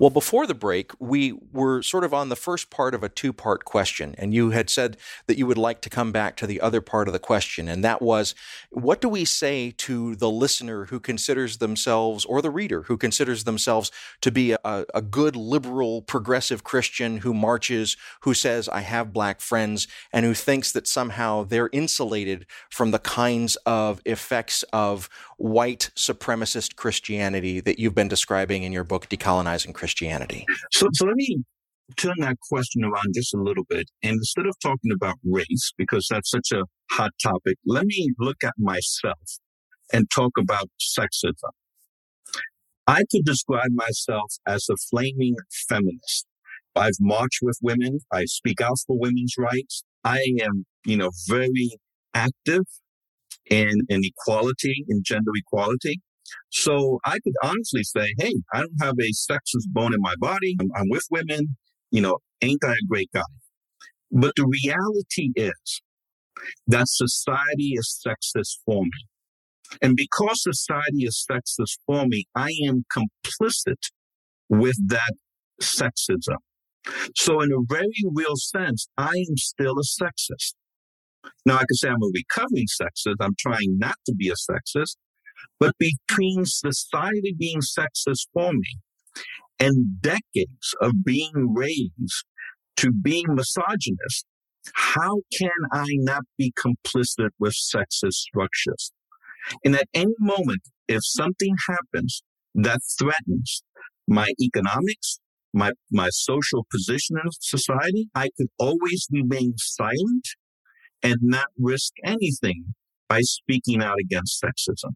[0.00, 3.34] Well, before the break, we were sort of on the first part of a two
[3.34, 4.96] part question, and you had said
[5.26, 7.84] that you would like to come back to the other part of the question, and
[7.84, 8.34] that was
[8.70, 13.44] what do we say to the listener who considers themselves, or the reader who considers
[13.44, 13.92] themselves
[14.22, 19.42] to be a, a good, liberal, progressive Christian who marches, who says, I have black
[19.42, 25.90] friends, and who thinks that somehow they're insulated from the kinds of effects of white
[25.94, 29.89] supremacist Christianity that you've been describing in your book, Decolonizing Christianity?
[30.72, 31.42] So, so let me
[31.96, 33.90] turn that question around just a little bit.
[34.02, 38.38] And instead of talking about race, because that's such a hot topic, let me look
[38.44, 39.38] at myself
[39.92, 41.50] and talk about sexism.
[42.86, 45.36] I could describe myself as a flaming
[45.68, 46.26] feminist.
[46.74, 48.00] I've marched with women.
[48.12, 49.84] I speak out for women's rights.
[50.04, 51.70] I am, you know, very
[52.14, 52.62] active
[53.50, 56.00] in, in equality, in gender equality.
[56.50, 60.56] So I could honestly say, hey, I don't have a sexist bone in my body.
[60.60, 61.56] I'm, I'm with women.
[61.90, 63.22] You know, ain't I a great guy?
[64.10, 65.82] But the reality is
[66.66, 69.06] that society is sexist for me.
[69.82, 73.90] And because society is sexist for me, I am complicit
[74.48, 75.14] with that
[75.62, 76.36] sexism.
[77.16, 80.54] So in a very real sense, I am still a sexist.
[81.44, 83.16] Now, I can say I'm a recovering sexist.
[83.20, 84.96] I'm trying not to be a sexist.
[85.58, 88.78] But between society being sexist for me
[89.58, 92.24] and decades of being raised
[92.78, 94.24] to being misogynist,
[94.74, 98.92] how can I not be complicit with sexist structures?
[99.64, 102.22] And at any moment, if something happens
[102.54, 103.62] that threatens
[104.06, 105.20] my economics,
[105.52, 110.26] my, my social position in society, I could always remain silent
[111.02, 112.74] and not risk anything
[113.08, 114.92] by speaking out against sexism.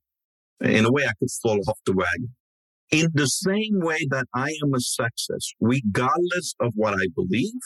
[0.61, 2.35] In a way, I could fall off the wagon.
[2.91, 7.61] In the same way that I am a sexist, regardless of what I believe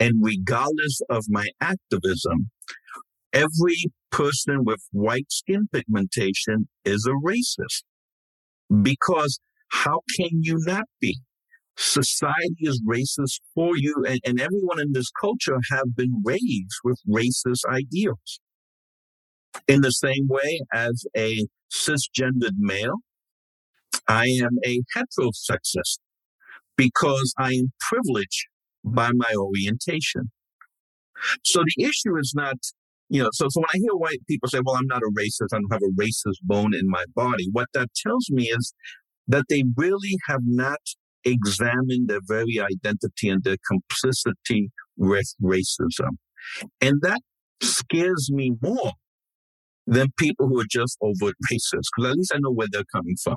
[0.00, 2.50] and regardless of my activism,
[3.32, 7.82] every person with white skin pigmentation is a racist.
[8.82, 11.20] Because how can you not be?
[11.76, 17.00] society is racist for you and, and everyone in this culture have been raised with
[17.08, 18.40] racist ideals
[19.68, 22.96] in the same way as a cisgendered male
[24.08, 25.98] i am a heterosexist
[26.76, 28.46] because i am privileged
[28.84, 30.30] by my orientation
[31.42, 32.56] so the issue is not
[33.08, 35.52] you know so, so when i hear white people say well i'm not a racist
[35.52, 38.74] i don't have a racist bone in my body what that tells me is
[39.26, 40.80] that they really have not
[41.24, 46.16] examined their very identity and their complicity with racism.
[46.80, 47.20] And that
[47.62, 48.92] scares me more
[49.86, 53.16] than people who are just overt racist, because at least I know where they're coming
[53.22, 53.36] from.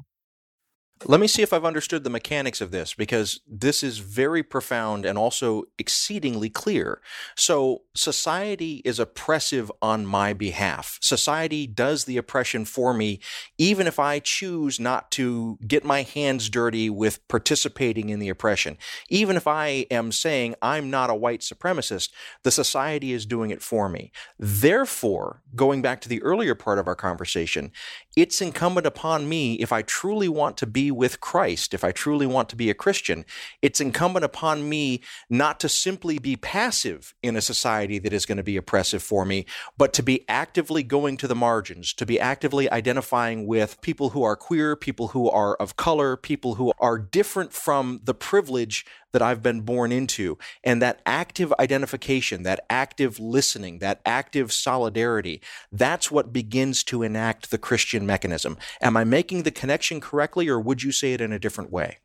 [1.06, 5.06] Let me see if I've understood the mechanics of this because this is very profound
[5.06, 7.02] and also exceedingly clear.
[7.36, 10.98] So, society is oppressive on my behalf.
[11.02, 13.20] Society does the oppression for me,
[13.58, 18.78] even if I choose not to get my hands dirty with participating in the oppression.
[19.10, 22.10] Even if I am saying I'm not a white supremacist,
[22.44, 24.12] the society is doing it for me.
[24.40, 27.72] Therefore, going back to the earlier part of our conversation,
[28.16, 32.26] it's incumbent upon me, if I truly want to be with Christ, if I truly
[32.26, 33.26] want to be a Christian,
[33.62, 38.38] it's incumbent upon me not to simply be passive in a society that is going
[38.38, 39.46] to be oppressive for me,
[39.78, 44.24] but to be actively going to the margins, to be actively identifying with people who
[44.24, 49.22] are queer, people who are of color, people who are different from the privilege that
[49.22, 50.38] I've been born into.
[50.64, 55.42] And that active identification, that active listening, that active solidarity,
[55.72, 58.58] that's what begins to enact the Christian mechanism.
[58.82, 61.98] Am I making the connection correctly, or would you say it in a different way?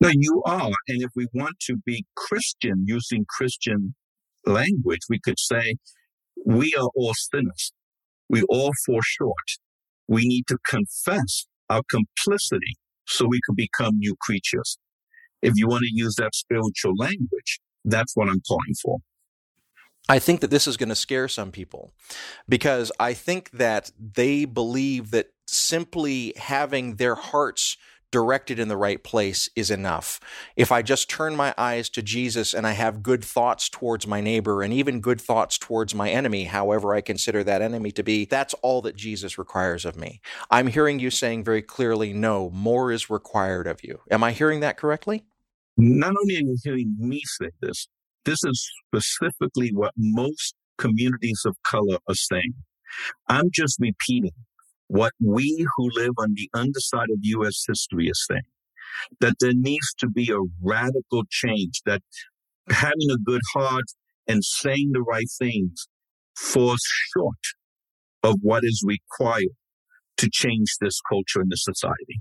[0.00, 0.70] No, you are.
[0.88, 3.94] And if we want to be Christian using Christian
[4.46, 5.76] language, we could say,
[6.46, 7.72] we are all sinners.
[8.28, 9.34] We all fall short.
[10.08, 14.78] We need to confess our complicity so we can become new creatures.
[15.42, 18.98] If you want to use that spiritual language, that's what I'm calling for.
[20.08, 21.92] I think that this is going to scare some people
[22.48, 27.76] because I think that they believe that simply having their hearts
[28.10, 30.18] directed in the right place is enough.
[30.56, 34.20] If I just turn my eyes to Jesus and I have good thoughts towards my
[34.20, 38.24] neighbor and even good thoughts towards my enemy, however I consider that enemy to be,
[38.24, 40.20] that's all that Jesus requires of me.
[40.50, 44.00] I'm hearing you saying very clearly, no, more is required of you.
[44.10, 45.24] Am I hearing that correctly?
[45.76, 47.88] Not only are you hearing me say this,
[48.24, 52.54] this is specifically what most communities of color are saying.
[53.28, 54.32] I'm just repeating
[54.88, 57.64] what we who live on the underside of U.S.
[57.66, 58.42] history is saying.
[59.20, 62.02] That there needs to be a radical change, that
[62.68, 63.84] having a good heart
[64.26, 65.86] and saying the right things
[66.36, 66.82] falls
[67.14, 67.34] short
[68.22, 69.54] of what is required
[70.18, 72.20] to change this culture in this society.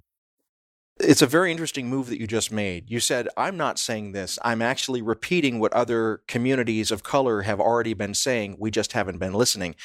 [1.02, 2.91] It's a very interesting move that you just made.
[2.91, 4.38] You said, I'm not saying this.
[4.43, 8.58] I'm actually repeating what other communities of color have already been saying.
[8.60, 9.76] We just haven't been listening.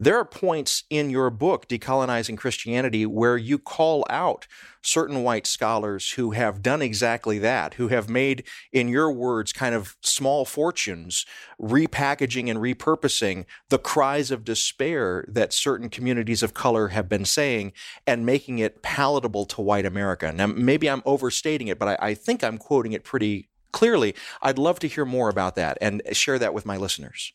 [0.00, 4.46] There are points in your book, Decolonizing Christianity, where you call out
[4.80, 9.74] certain white scholars who have done exactly that, who have made, in your words, kind
[9.74, 11.26] of small fortunes,
[11.62, 17.72] repackaging and repurposing the cries of despair that certain communities of color have been saying
[18.06, 20.32] and making it palatable to white America.
[20.32, 24.14] Now, maybe I'm overstating it, but I, I think I'm quoting it pretty clearly.
[24.42, 27.32] I'd love to hear more about that and share that with my listeners.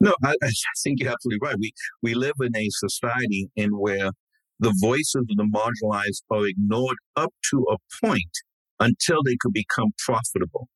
[0.00, 0.50] No, I, I,
[0.82, 1.56] think you're absolutely right.
[1.58, 4.10] We we live in a society in where
[4.58, 8.30] the voices of the marginalized are ignored up to a point
[8.78, 10.68] until they could become profitable.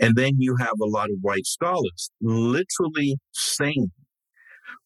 [0.00, 3.90] And then you have a lot of white scholars literally saying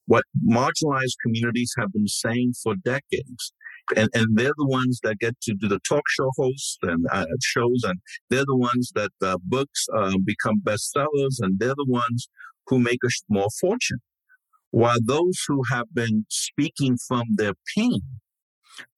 [0.07, 3.53] what marginalized communities have been saying for decades.
[3.97, 7.27] And, and they're the ones that get to do the talk show hosts and uh,
[7.41, 12.29] shows, and they're the ones that uh, books uh, become bestsellers, and they're the ones
[12.67, 13.99] who make a small fortune.
[14.73, 18.01] While those who have been speaking from their pain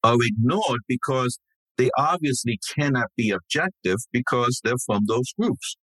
[0.03, 1.37] are ignored because
[1.79, 5.77] they obviously cannot be objective because they're from those groups.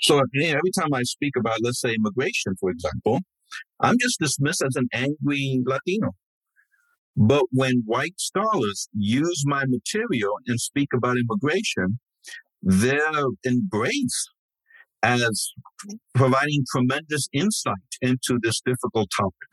[0.00, 3.20] So you know, every time I speak about, let's say, immigration, for example,
[3.80, 6.12] I'm just dismissed as an angry Latino.
[7.16, 11.98] But when white scholars use my material and speak about immigration,
[12.62, 14.30] they're embraced
[15.02, 15.50] as
[16.14, 19.50] providing tremendous insight into this difficult topic.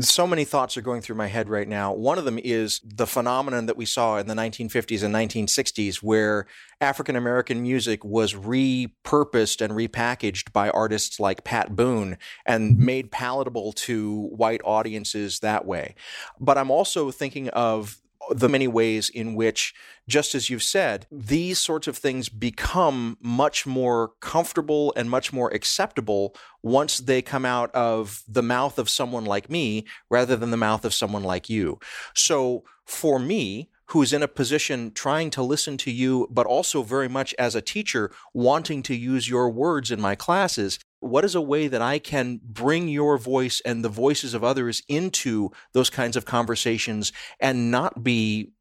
[0.00, 1.92] So many thoughts are going through my head right now.
[1.92, 6.46] One of them is the phenomenon that we saw in the 1950s and 1960s, where
[6.80, 12.84] African American music was repurposed and repackaged by artists like Pat Boone and mm-hmm.
[12.84, 15.94] made palatable to white audiences that way.
[16.40, 18.00] But I'm also thinking of
[18.30, 19.74] the many ways in which,
[20.08, 25.50] just as you've said, these sorts of things become much more comfortable and much more
[25.50, 30.56] acceptable once they come out of the mouth of someone like me rather than the
[30.56, 31.78] mouth of someone like you.
[32.14, 37.08] So for me, who's in a position trying to listen to you, but also very
[37.08, 41.40] much as a teacher wanting to use your words in my classes, what is a
[41.40, 46.16] way that I can bring your voice and the voices of others into those kinds
[46.16, 48.52] of conversations and not be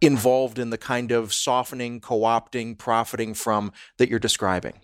[0.00, 4.80] involved in the kind of softening, co opting, profiting from that you're describing?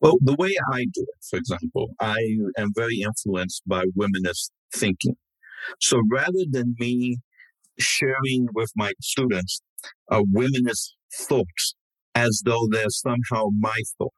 [0.00, 2.16] Well, the way I do it, for example, I
[2.56, 5.16] am very influenced by womanist thinking.
[5.80, 7.18] So rather than me
[7.78, 9.60] sharing with my students
[10.10, 11.74] a womanist thoughts
[12.14, 14.12] as though they're somehow my thought,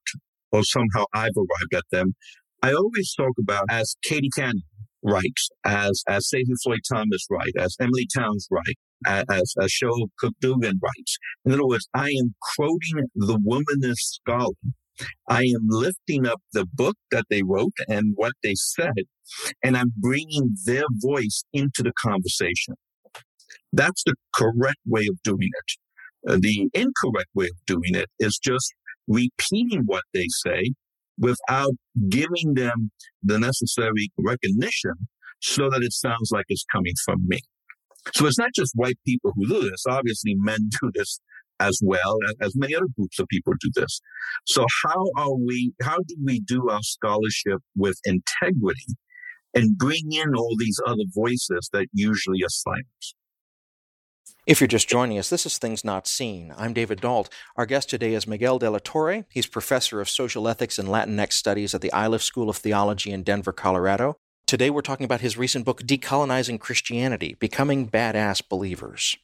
[0.52, 2.14] or somehow I've arrived at them.
[2.62, 4.62] I always talk about as Katie Cannon
[5.02, 10.34] writes, as as Stacy Floyd Thomas writes, as Emilie Townes writes, as, as Cheryl Cook
[10.42, 11.18] Dougan writes.
[11.44, 14.52] In other words, I am quoting the womanist scholar.
[15.28, 19.04] I am lifting up the book that they wrote and what they said,
[19.64, 22.74] and I'm bringing their voice into the conversation.
[23.72, 26.30] That's the correct way of doing it.
[26.30, 28.74] Uh, the incorrect way of doing it is just
[29.08, 30.72] repeating what they say
[31.18, 31.72] without
[32.08, 32.90] giving them
[33.22, 34.94] the necessary recognition
[35.40, 37.38] so that it sounds like it's coming from me.
[38.14, 39.84] So it's not just white people who do this.
[39.88, 41.20] Obviously, men do this
[41.60, 44.00] as well as many other groups of people do this.
[44.46, 48.96] So how are we, how do we do our scholarship with integrity
[49.54, 53.14] and bring in all these other voices that usually are silenced?
[54.50, 56.52] If you're just joining us, this is Things Not Seen.
[56.58, 57.28] I'm David Dault.
[57.54, 59.24] Our guest today is Miguel de la Torre.
[59.30, 63.22] He's professor of social ethics and Latinx studies at the Iliff School of Theology in
[63.22, 64.16] Denver, Colorado.
[64.46, 69.16] Today we're talking about his recent book, Decolonizing Christianity Becoming Badass Believers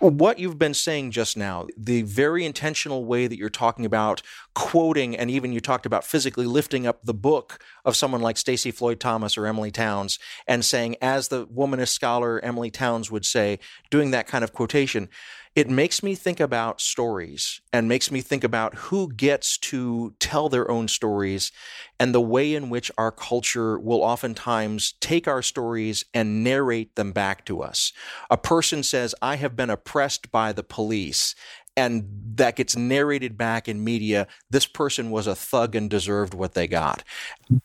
[0.00, 4.22] what you've been saying just now, the very intentional way that you're talking about
[4.54, 8.70] quoting, and even you talked about physically lifting up the book of someone like Stacy
[8.70, 13.58] Floyd Thomas or Emilie Townes and saying, as the womanist scholar Emilie Townes would say,
[13.90, 15.10] doing that kind of quotation,
[15.56, 20.48] it makes me think about stories and makes me think about who gets to tell
[20.48, 21.50] their own stories
[21.98, 27.10] and the way in which our culture will oftentimes take our stories and narrate them
[27.10, 27.92] back to us.
[28.30, 31.34] A person says, I have been oppressed by the police
[31.80, 36.52] and that gets narrated back in media this person was a thug and deserved what
[36.52, 37.02] they got.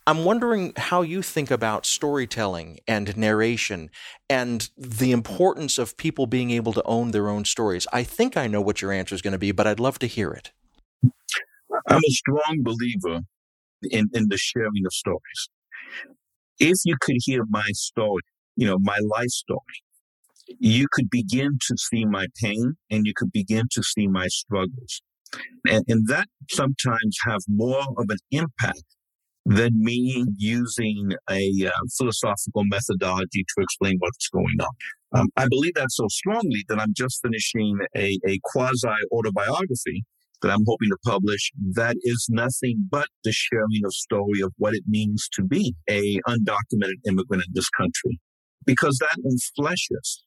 [0.08, 3.90] I'm wondering how you think about storytelling and narration
[4.30, 7.88] and the importance of people being able to own their own stories.
[7.92, 10.08] I think i know what your answer is going to be but i'd love to
[10.08, 10.52] hear it.
[11.90, 13.20] I'm a strong believer
[13.84, 15.50] in, in the sharing of stories.
[16.60, 18.24] If you could hear my story
[18.56, 19.76] you know my life story
[20.60, 25.02] you could begin to see my pain and you could begin to see my struggles.
[25.68, 28.84] And, and that sometimes have more of an impact
[29.46, 35.20] than me using a uh, philosophical methodology to explain what's going on.
[35.20, 40.04] Um, I believe that so strongly that I'm just finishing a, a quasi autobiography
[40.42, 44.74] that I'm hoping to publish that is nothing but the sharing of story of what
[44.74, 48.20] it means to be a undocumented immigrant in this country
[48.66, 50.25] because that enfleshes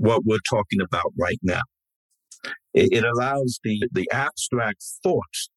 [0.00, 1.60] what we're talking about right now.
[2.72, 5.50] It, it allows the, the abstract thoughts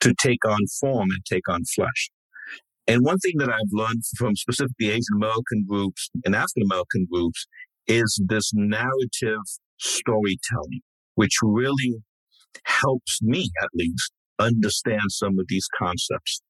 [0.00, 2.10] to take on form and take on flesh.
[2.86, 7.46] And one thing that I've learned from specifically Asian American groups and African American groups
[7.86, 9.42] is this narrative
[9.78, 10.80] storytelling,
[11.16, 11.96] which really
[12.64, 16.40] helps me at least understand some of these concepts.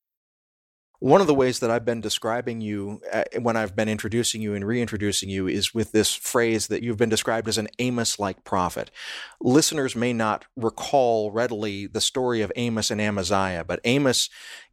[0.99, 4.53] One of the ways that I've been describing you uh, when I've been introducing you
[4.53, 8.43] and reintroducing you is with this phrase that you've been described as an Amos like
[8.43, 8.91] prophet.
[9.39, 14.29] Listeners may not recall readily the story of Amos and Amaziah, but Amos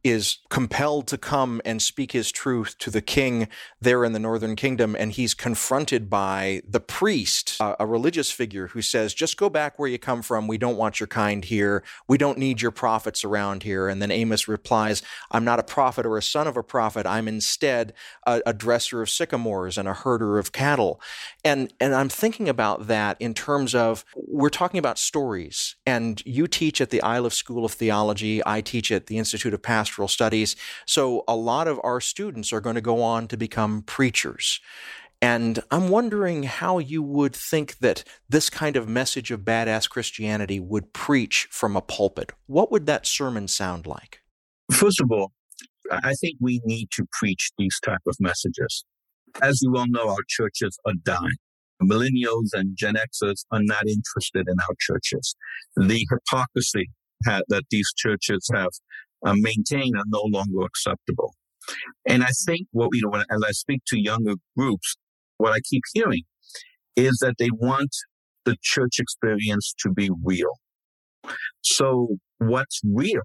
[0.09, 3.47] is compelled to come and speak his truth to the king
[3.81, 8.67] there in the northern kingdom, and he's confronted by the priest, a, a religious figure
[8.67, 10.47] who says, Just go back where you come from.
[10.47, 11.83] We don't want your kind here.
[12.07, 13.87] We don't need your prophets around here.
[13.87, 15.01] And then Amos replies,
[15.31, 17.05] I'm not a prophet or a son of a prophet.
[17.05, 17.93] I'm instead
[18.25, 21.01] a, a dresser of sycamores and a herder of cattle.
[21.43, 26.47] And, and I'm thinking about that in terms of we're talking about stories, and you
[26.47, 28.41] teach at the Iliff School of Theology.
[28.45, 30.55] I teach at the Institute of Pastoral studies.
[30.85, 34.59] So a lot of our students are going to go on to become preachers.
[35.19, 40.59] And I'm wondering how you would think that this kind of message of badass Christianity
[40.59, 42.33] would preach from a pulpit.
[42.45, 44.21] What would that sermon sound like?
[44.71, 45.31] First of all,
[45.89, 48.85] I think we need to preach these type of messages.
[49.41, 51.37] As you all know, our churches are dying.
[51.81, 55.35] Millennials and Gen Xers are not interested in our churches.
[55.75, 56.89] The hypocrisy
[57.25, 58.69] that these churches have
[59.25, 61.33] uh, maintain are no longer acceptable.
[62.07, 64.95] And I think what you know, when, as I speak to younger groups,
[65.37, 66.23] what I keep hearing
[66.95, 67.89] is that they want
[68.45, 70.53] the church experience to be real.
[71.61, 73.21] So what's real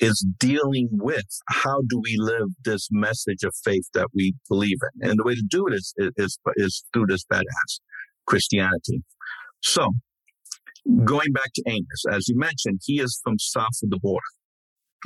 [0.00, 5.10] is dealing with how do we live this message of faith that we believe in.
[5.10, 7.80] And the way to do it is, is, is through this badass
[8.26, 9.02] Christianity.
[9.60, 9.90] So
[11.04, 14.22] going back to Amos, as you mentioned, he is from south of the border.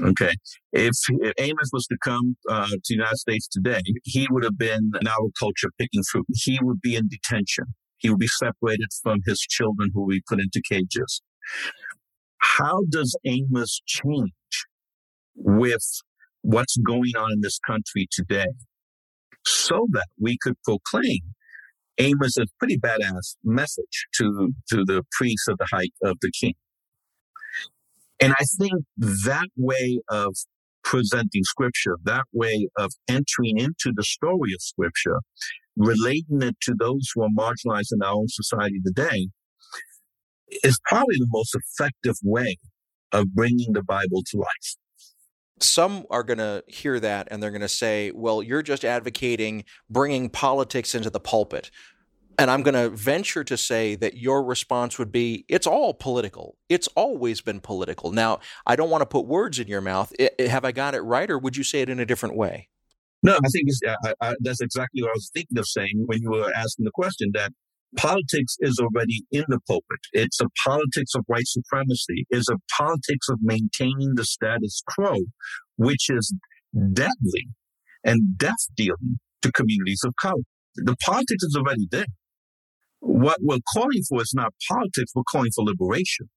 [0.03, 0.32] Okay.
[0.72, 4.59] If, if Amos was to come uh, to the United States today, he would have
[4.59, 6.26] been in our culture picking fruit.
[6.34, 7.64] He would be in detention.
[7.99, 11.22] He would be separated from his children who we put into cages.
[12.38, 14.32] How does Amos change
[15.34, 15.84] with
[16.42, 18.47] what's going on in this country today
[19.47, 21.20] so that we could proclaim
[21.99, 26.55] Amos' pretty badass message to, to the priests of the height of the king?
[28.21, 30.35] And I think that way of
[30.85, 35.19] presenting scripture, that way of entering into the story of scripture,
[35.77, 39.29] relating it to those who are marginalized in our own society today,
[40.62, 42.57] is probably the most effective way
[43.12, 44.77] of bringing the Bible to life.
[45.59, 49.64] Some are going to hear that and they're going to say, well, you're just advocating
[49.91, 51.71] bringing politics into the pulpit.
[52.39, 56.57] And I'm going to venture to say that your response would be, it's all political.
[56.68, 58.12] It's always been political.
[58.12, 60.12] Now, I don't want to put words in your mouth.
[60.39, 62.68] have I got it right, or would you say it in a different way?
[63.22, 63.68] No, I think
[64.05, 66.91] I, I, that's exactly what I was thinking of saying when you were asking the
[66.93, 67.53] question that
[67.97, 70.01] politics is already in the pulpit.
[70.12, 72.26] It's a politics of white supremacy.
[72.30, 75.16] It's a politics of maintaining the status quo,
[75.76, 76.34] which is
[76.93, 77.49] deadly
[78.05, 80.43] and death dealing to communities of color.
[80.76, 82.07] The politics is already there.
[83.07, 86.29] What we're calling for is not politics, we're calling for liberation.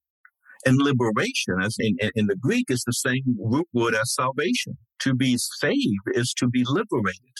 [0.64, 4.76] And liberation, as in, in the Greek, is the same root word as salvation.
[5.00, 7.34] To be saved is to be liberated.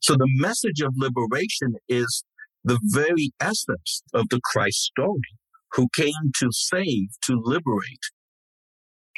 [0.00, 2.24] So the message of liberation is
[2.64, 5.38] the very essence of the Christ story,
[5.72, 8.04] who came to save, to liberate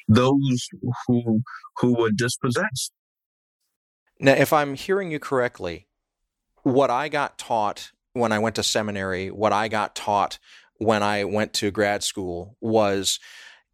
[0.07, 0.69] those
[1.07, 1.41] who
[1.79, 2.93] who were dispossessed.
[4.21, 5.89] Now, if I'm hearing you correctly,
[6.63, 10.39] what I got taught when I went to seminary, what I got taught
[10.79, 13.21] when I went to grad school was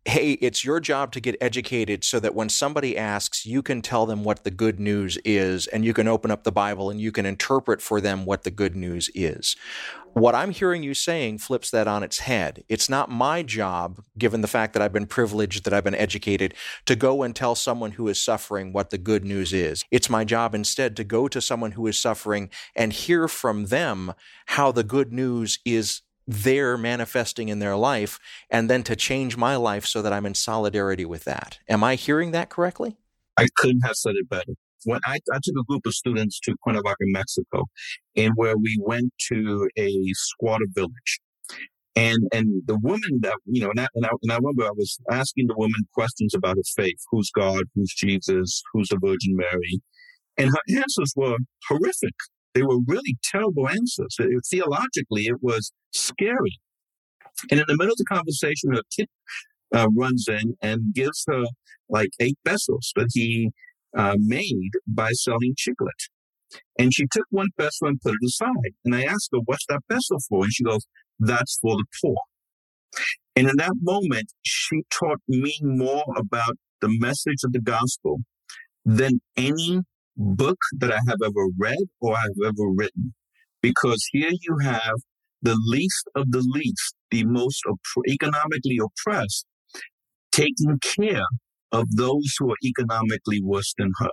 [0.06, 4.06] hey, it's your job to get educated so that when somebody asks, you can tell
[4.06, 7.12] them what the good news is and you can open up the Bible and you
[7.12, 9.56] can interpret for them what the good news is.
[10.14, 12.64] What I'm hearing you saying flips that on its head.
[12.68, 16.54] It's not my job, given the fact that I've been privileged, that I've been educated,
[16.86, 19.84] to go and tell someone who is suffering what the good news is.
[19.90, 24.14] It's my job instead to go to someone who is suffering and hear from them
[24.46, 28.18] how the good news is they're manifesting in their life
[28.50, 31.58] and then to change my life so that I'm in solidarity with that.
[31.68, 32.96] Am I hearing that correctly?
[33.36, 34.52] I couldn't have said it better.
[34.84, 37.64] When I, I took a group of students to Cuernavaca, Mexico,
[38.16, 41.20] and where we went to a squatter village.
[41.96, 44.70] And and the woman that you know, and I, and I, and I remember I
[44.70, 49.36] was asking the woman questions about her faith: who's God, who's Jesus, who's the Virgin
[49.36, 49.80] Mary,
[50.38, 51.36] and her answers were
[51.68, 52.14] horrific.
[52.54, 54.16] They were really terrible answers.
[54.18, 56.58] It, theologically, it was scary.
[57.50, 59.08] And in the middle of the conversation, a kid
[59.74, 61.44] uh, runs in and gives her
[61.88, 63.50] like eight pesos that he
[63.96, 66.08] uh, made by selling chiclet.
[66.78, 68.74] And she took one peso and put it aside.
[68.84, 70.44] And I asked her, what's that peso for?
[70.44, 70.86] And she goes,
[71.18, 72.16] that's for the poor.
[73.36, 78.18] And in that moment, she taught me more about the message of the gospel
[78.84, 79.82] than any
[80.16, 83.14] book that I have ever read or I've ever written.
[83.62, 84.96] Because here you have
[85.42, 89.46] the least of the least, the most op- economically oppressed,
[90.32, 91.24] taking care
[91.72, 94.10] of those who are economically worse than her.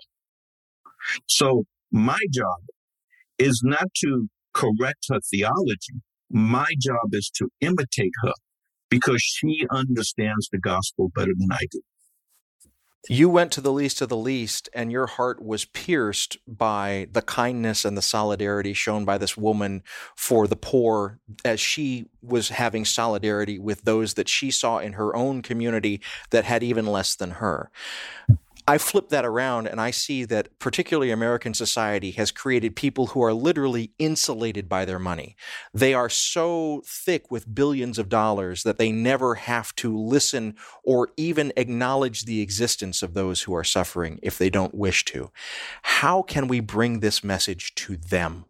[1.27, 2.59] So my job
[3.39, 6.01] is not to correct her theology.
[6.29, 8.33] My job is to imitate her
[8.89, 11.81] because she understands the gospel better than I do.
[13.09, 17.21] You went to the least of the least, and your heart was pierced by the
[17.21, 19.83] kindness and the solidarity shown by this woman
[20.15, 25.15] for the poor as she was having solidarity with those that she saw in her
[25.15, 26.01] own community
[26.31, 27.71] that had even less than her.
[28.69, 33.23] I flip that around and I see that particularly American society has created people who
[33.23, 35.37] are literally insulated by their money.
[35.73, 41.09] They are so thick with billions of dollars that they never have to listen or
[41.15, 45.31] even acknowledge the existence of those who are suffering if they don't wish to.
[45.83, 48.43] How can we bring this message to them?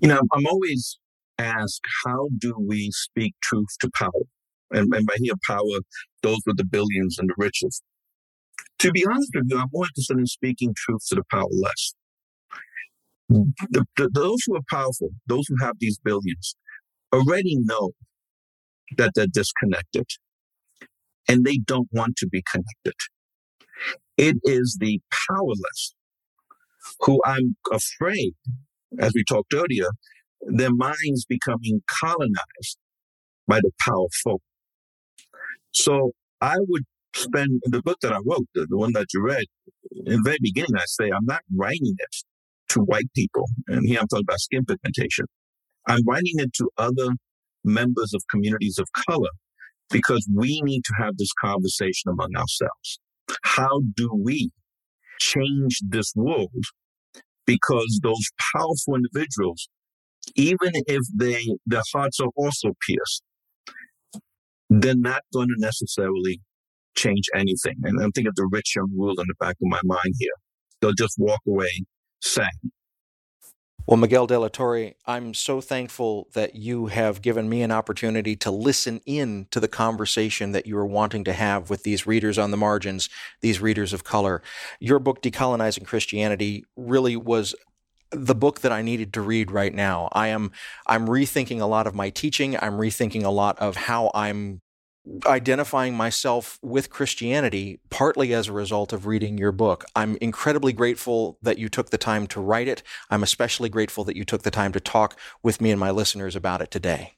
[0.00, 0.98] You know, I'm always
[1.38, 4.10] asked, how do we speak truth to power?
[4.70, 5.80] And, and by here, power,
[6.22, 7.82] those with the billions and the riches.
[8.80, 11.94] To be honest with you, I'm more interested in speaking truth to the powerless.
[13.28, 16.56] The, the, those who are powerful, those who have these billions,
[17.12, 17.92] already know
[18.96, 20.06] that they're disconnected
[21.28, 22.94] and they don't want to be connected.
[24.16, 25.94] It is the powerless
[27.00, 28.34] who I'm afraid,
[28.98, 29.88] as we talked earlier,
[30.42, 32.78] their minds becoming colonized
[33.46, 34.40] by the powerful.
[35.72, 36.84] So I would
[37.14, 39.44] spend the book that I wrote, the, the one that you read,
[40.06, 42.16] in the very beginning, I say I'm not writing it
[42.70, 43.46] to white people.
[43.68, 45.26] And here I'm talking about skin pigmentation.
[45.86, 47.10] I'm writing it to other
[47.64, 49.30] members of communities of color
[49.90, 52.98] because we need to have this conversation among ourselves.
[53.42, 54.50] How do we
[55.20, 56.50] change this world?
[57.46, 59.68] Because those powerful individuals,
[60.34, 63.22] even if they, their hearts are also pierced,
[64.70, 66.40] they're not going to necessarily
[66.94, 67.76] change anything.
[67.84, 70.32] And I'm thinking of the rich young ruler in the back of my mind here.
[70.80, 71.84] They'll just walk away
[72.22, 72.50] sad.
[73.86, 78.34] Well, Miguel de la Torre, I'm so thankful that you have given me an opportunity
[78.36, 82.38] to listen in to the conversation that you are wanting to have with these readers
[82.38, 83.10] on the margins,
[83.42, 84.40] these readers of color.
[84.80, 87.54] Your book, Decolonizing Christianity, really was
[88.10, 90.08] the book that I needed to read right now.
[90.12, 90.52] I am
[90.86, 92.56] I'm rethinking a lot of my teaching.
[92.56, 94.62] I'm rethinking a lot of how I'm
[95.26, 99.84] identifying myself with Christianity partly as a result of reading your book.
[99.94, 102.82] I'm incredibly grateful that you took the time to write it.
[103.10, 106.34] I'm especially grateful that you took the time to talk with me and my listeners
[106.34, 107.14] about it today.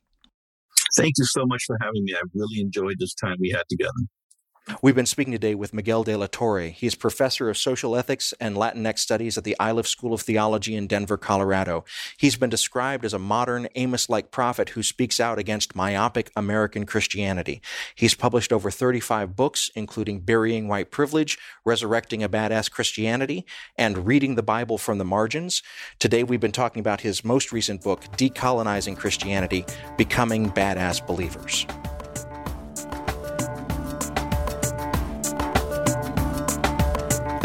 [0.96, 2.14] Thank you so much for having me.
[2.14, 3.92] I've really enjoyed this time we had together.
[4.82, 6.70] We've been speaking today with Miguel de la Torre.
[6.70, 10.74] He is professor of social ethics and Latinx studies at the Iliff School of Theology
[10.74, 11.84] in Denver, Colorado.
[12.16, 16.84] He's been described as a modern Amos like prophet who speaks out against myopic American
[16.84, 17.62] Christianity.
[17.94, 23.46] He's published over 35 books, including Burying White Privilege, Resurrecting a Badass Christianity,
[23.76, 25.62] and Reading the Bible from the Margins.
[26.00, 29.64] Today, we've been talking about his most recent book, Decolonizing Christianity
[29.96, 31.66] Becoming Badass Believers.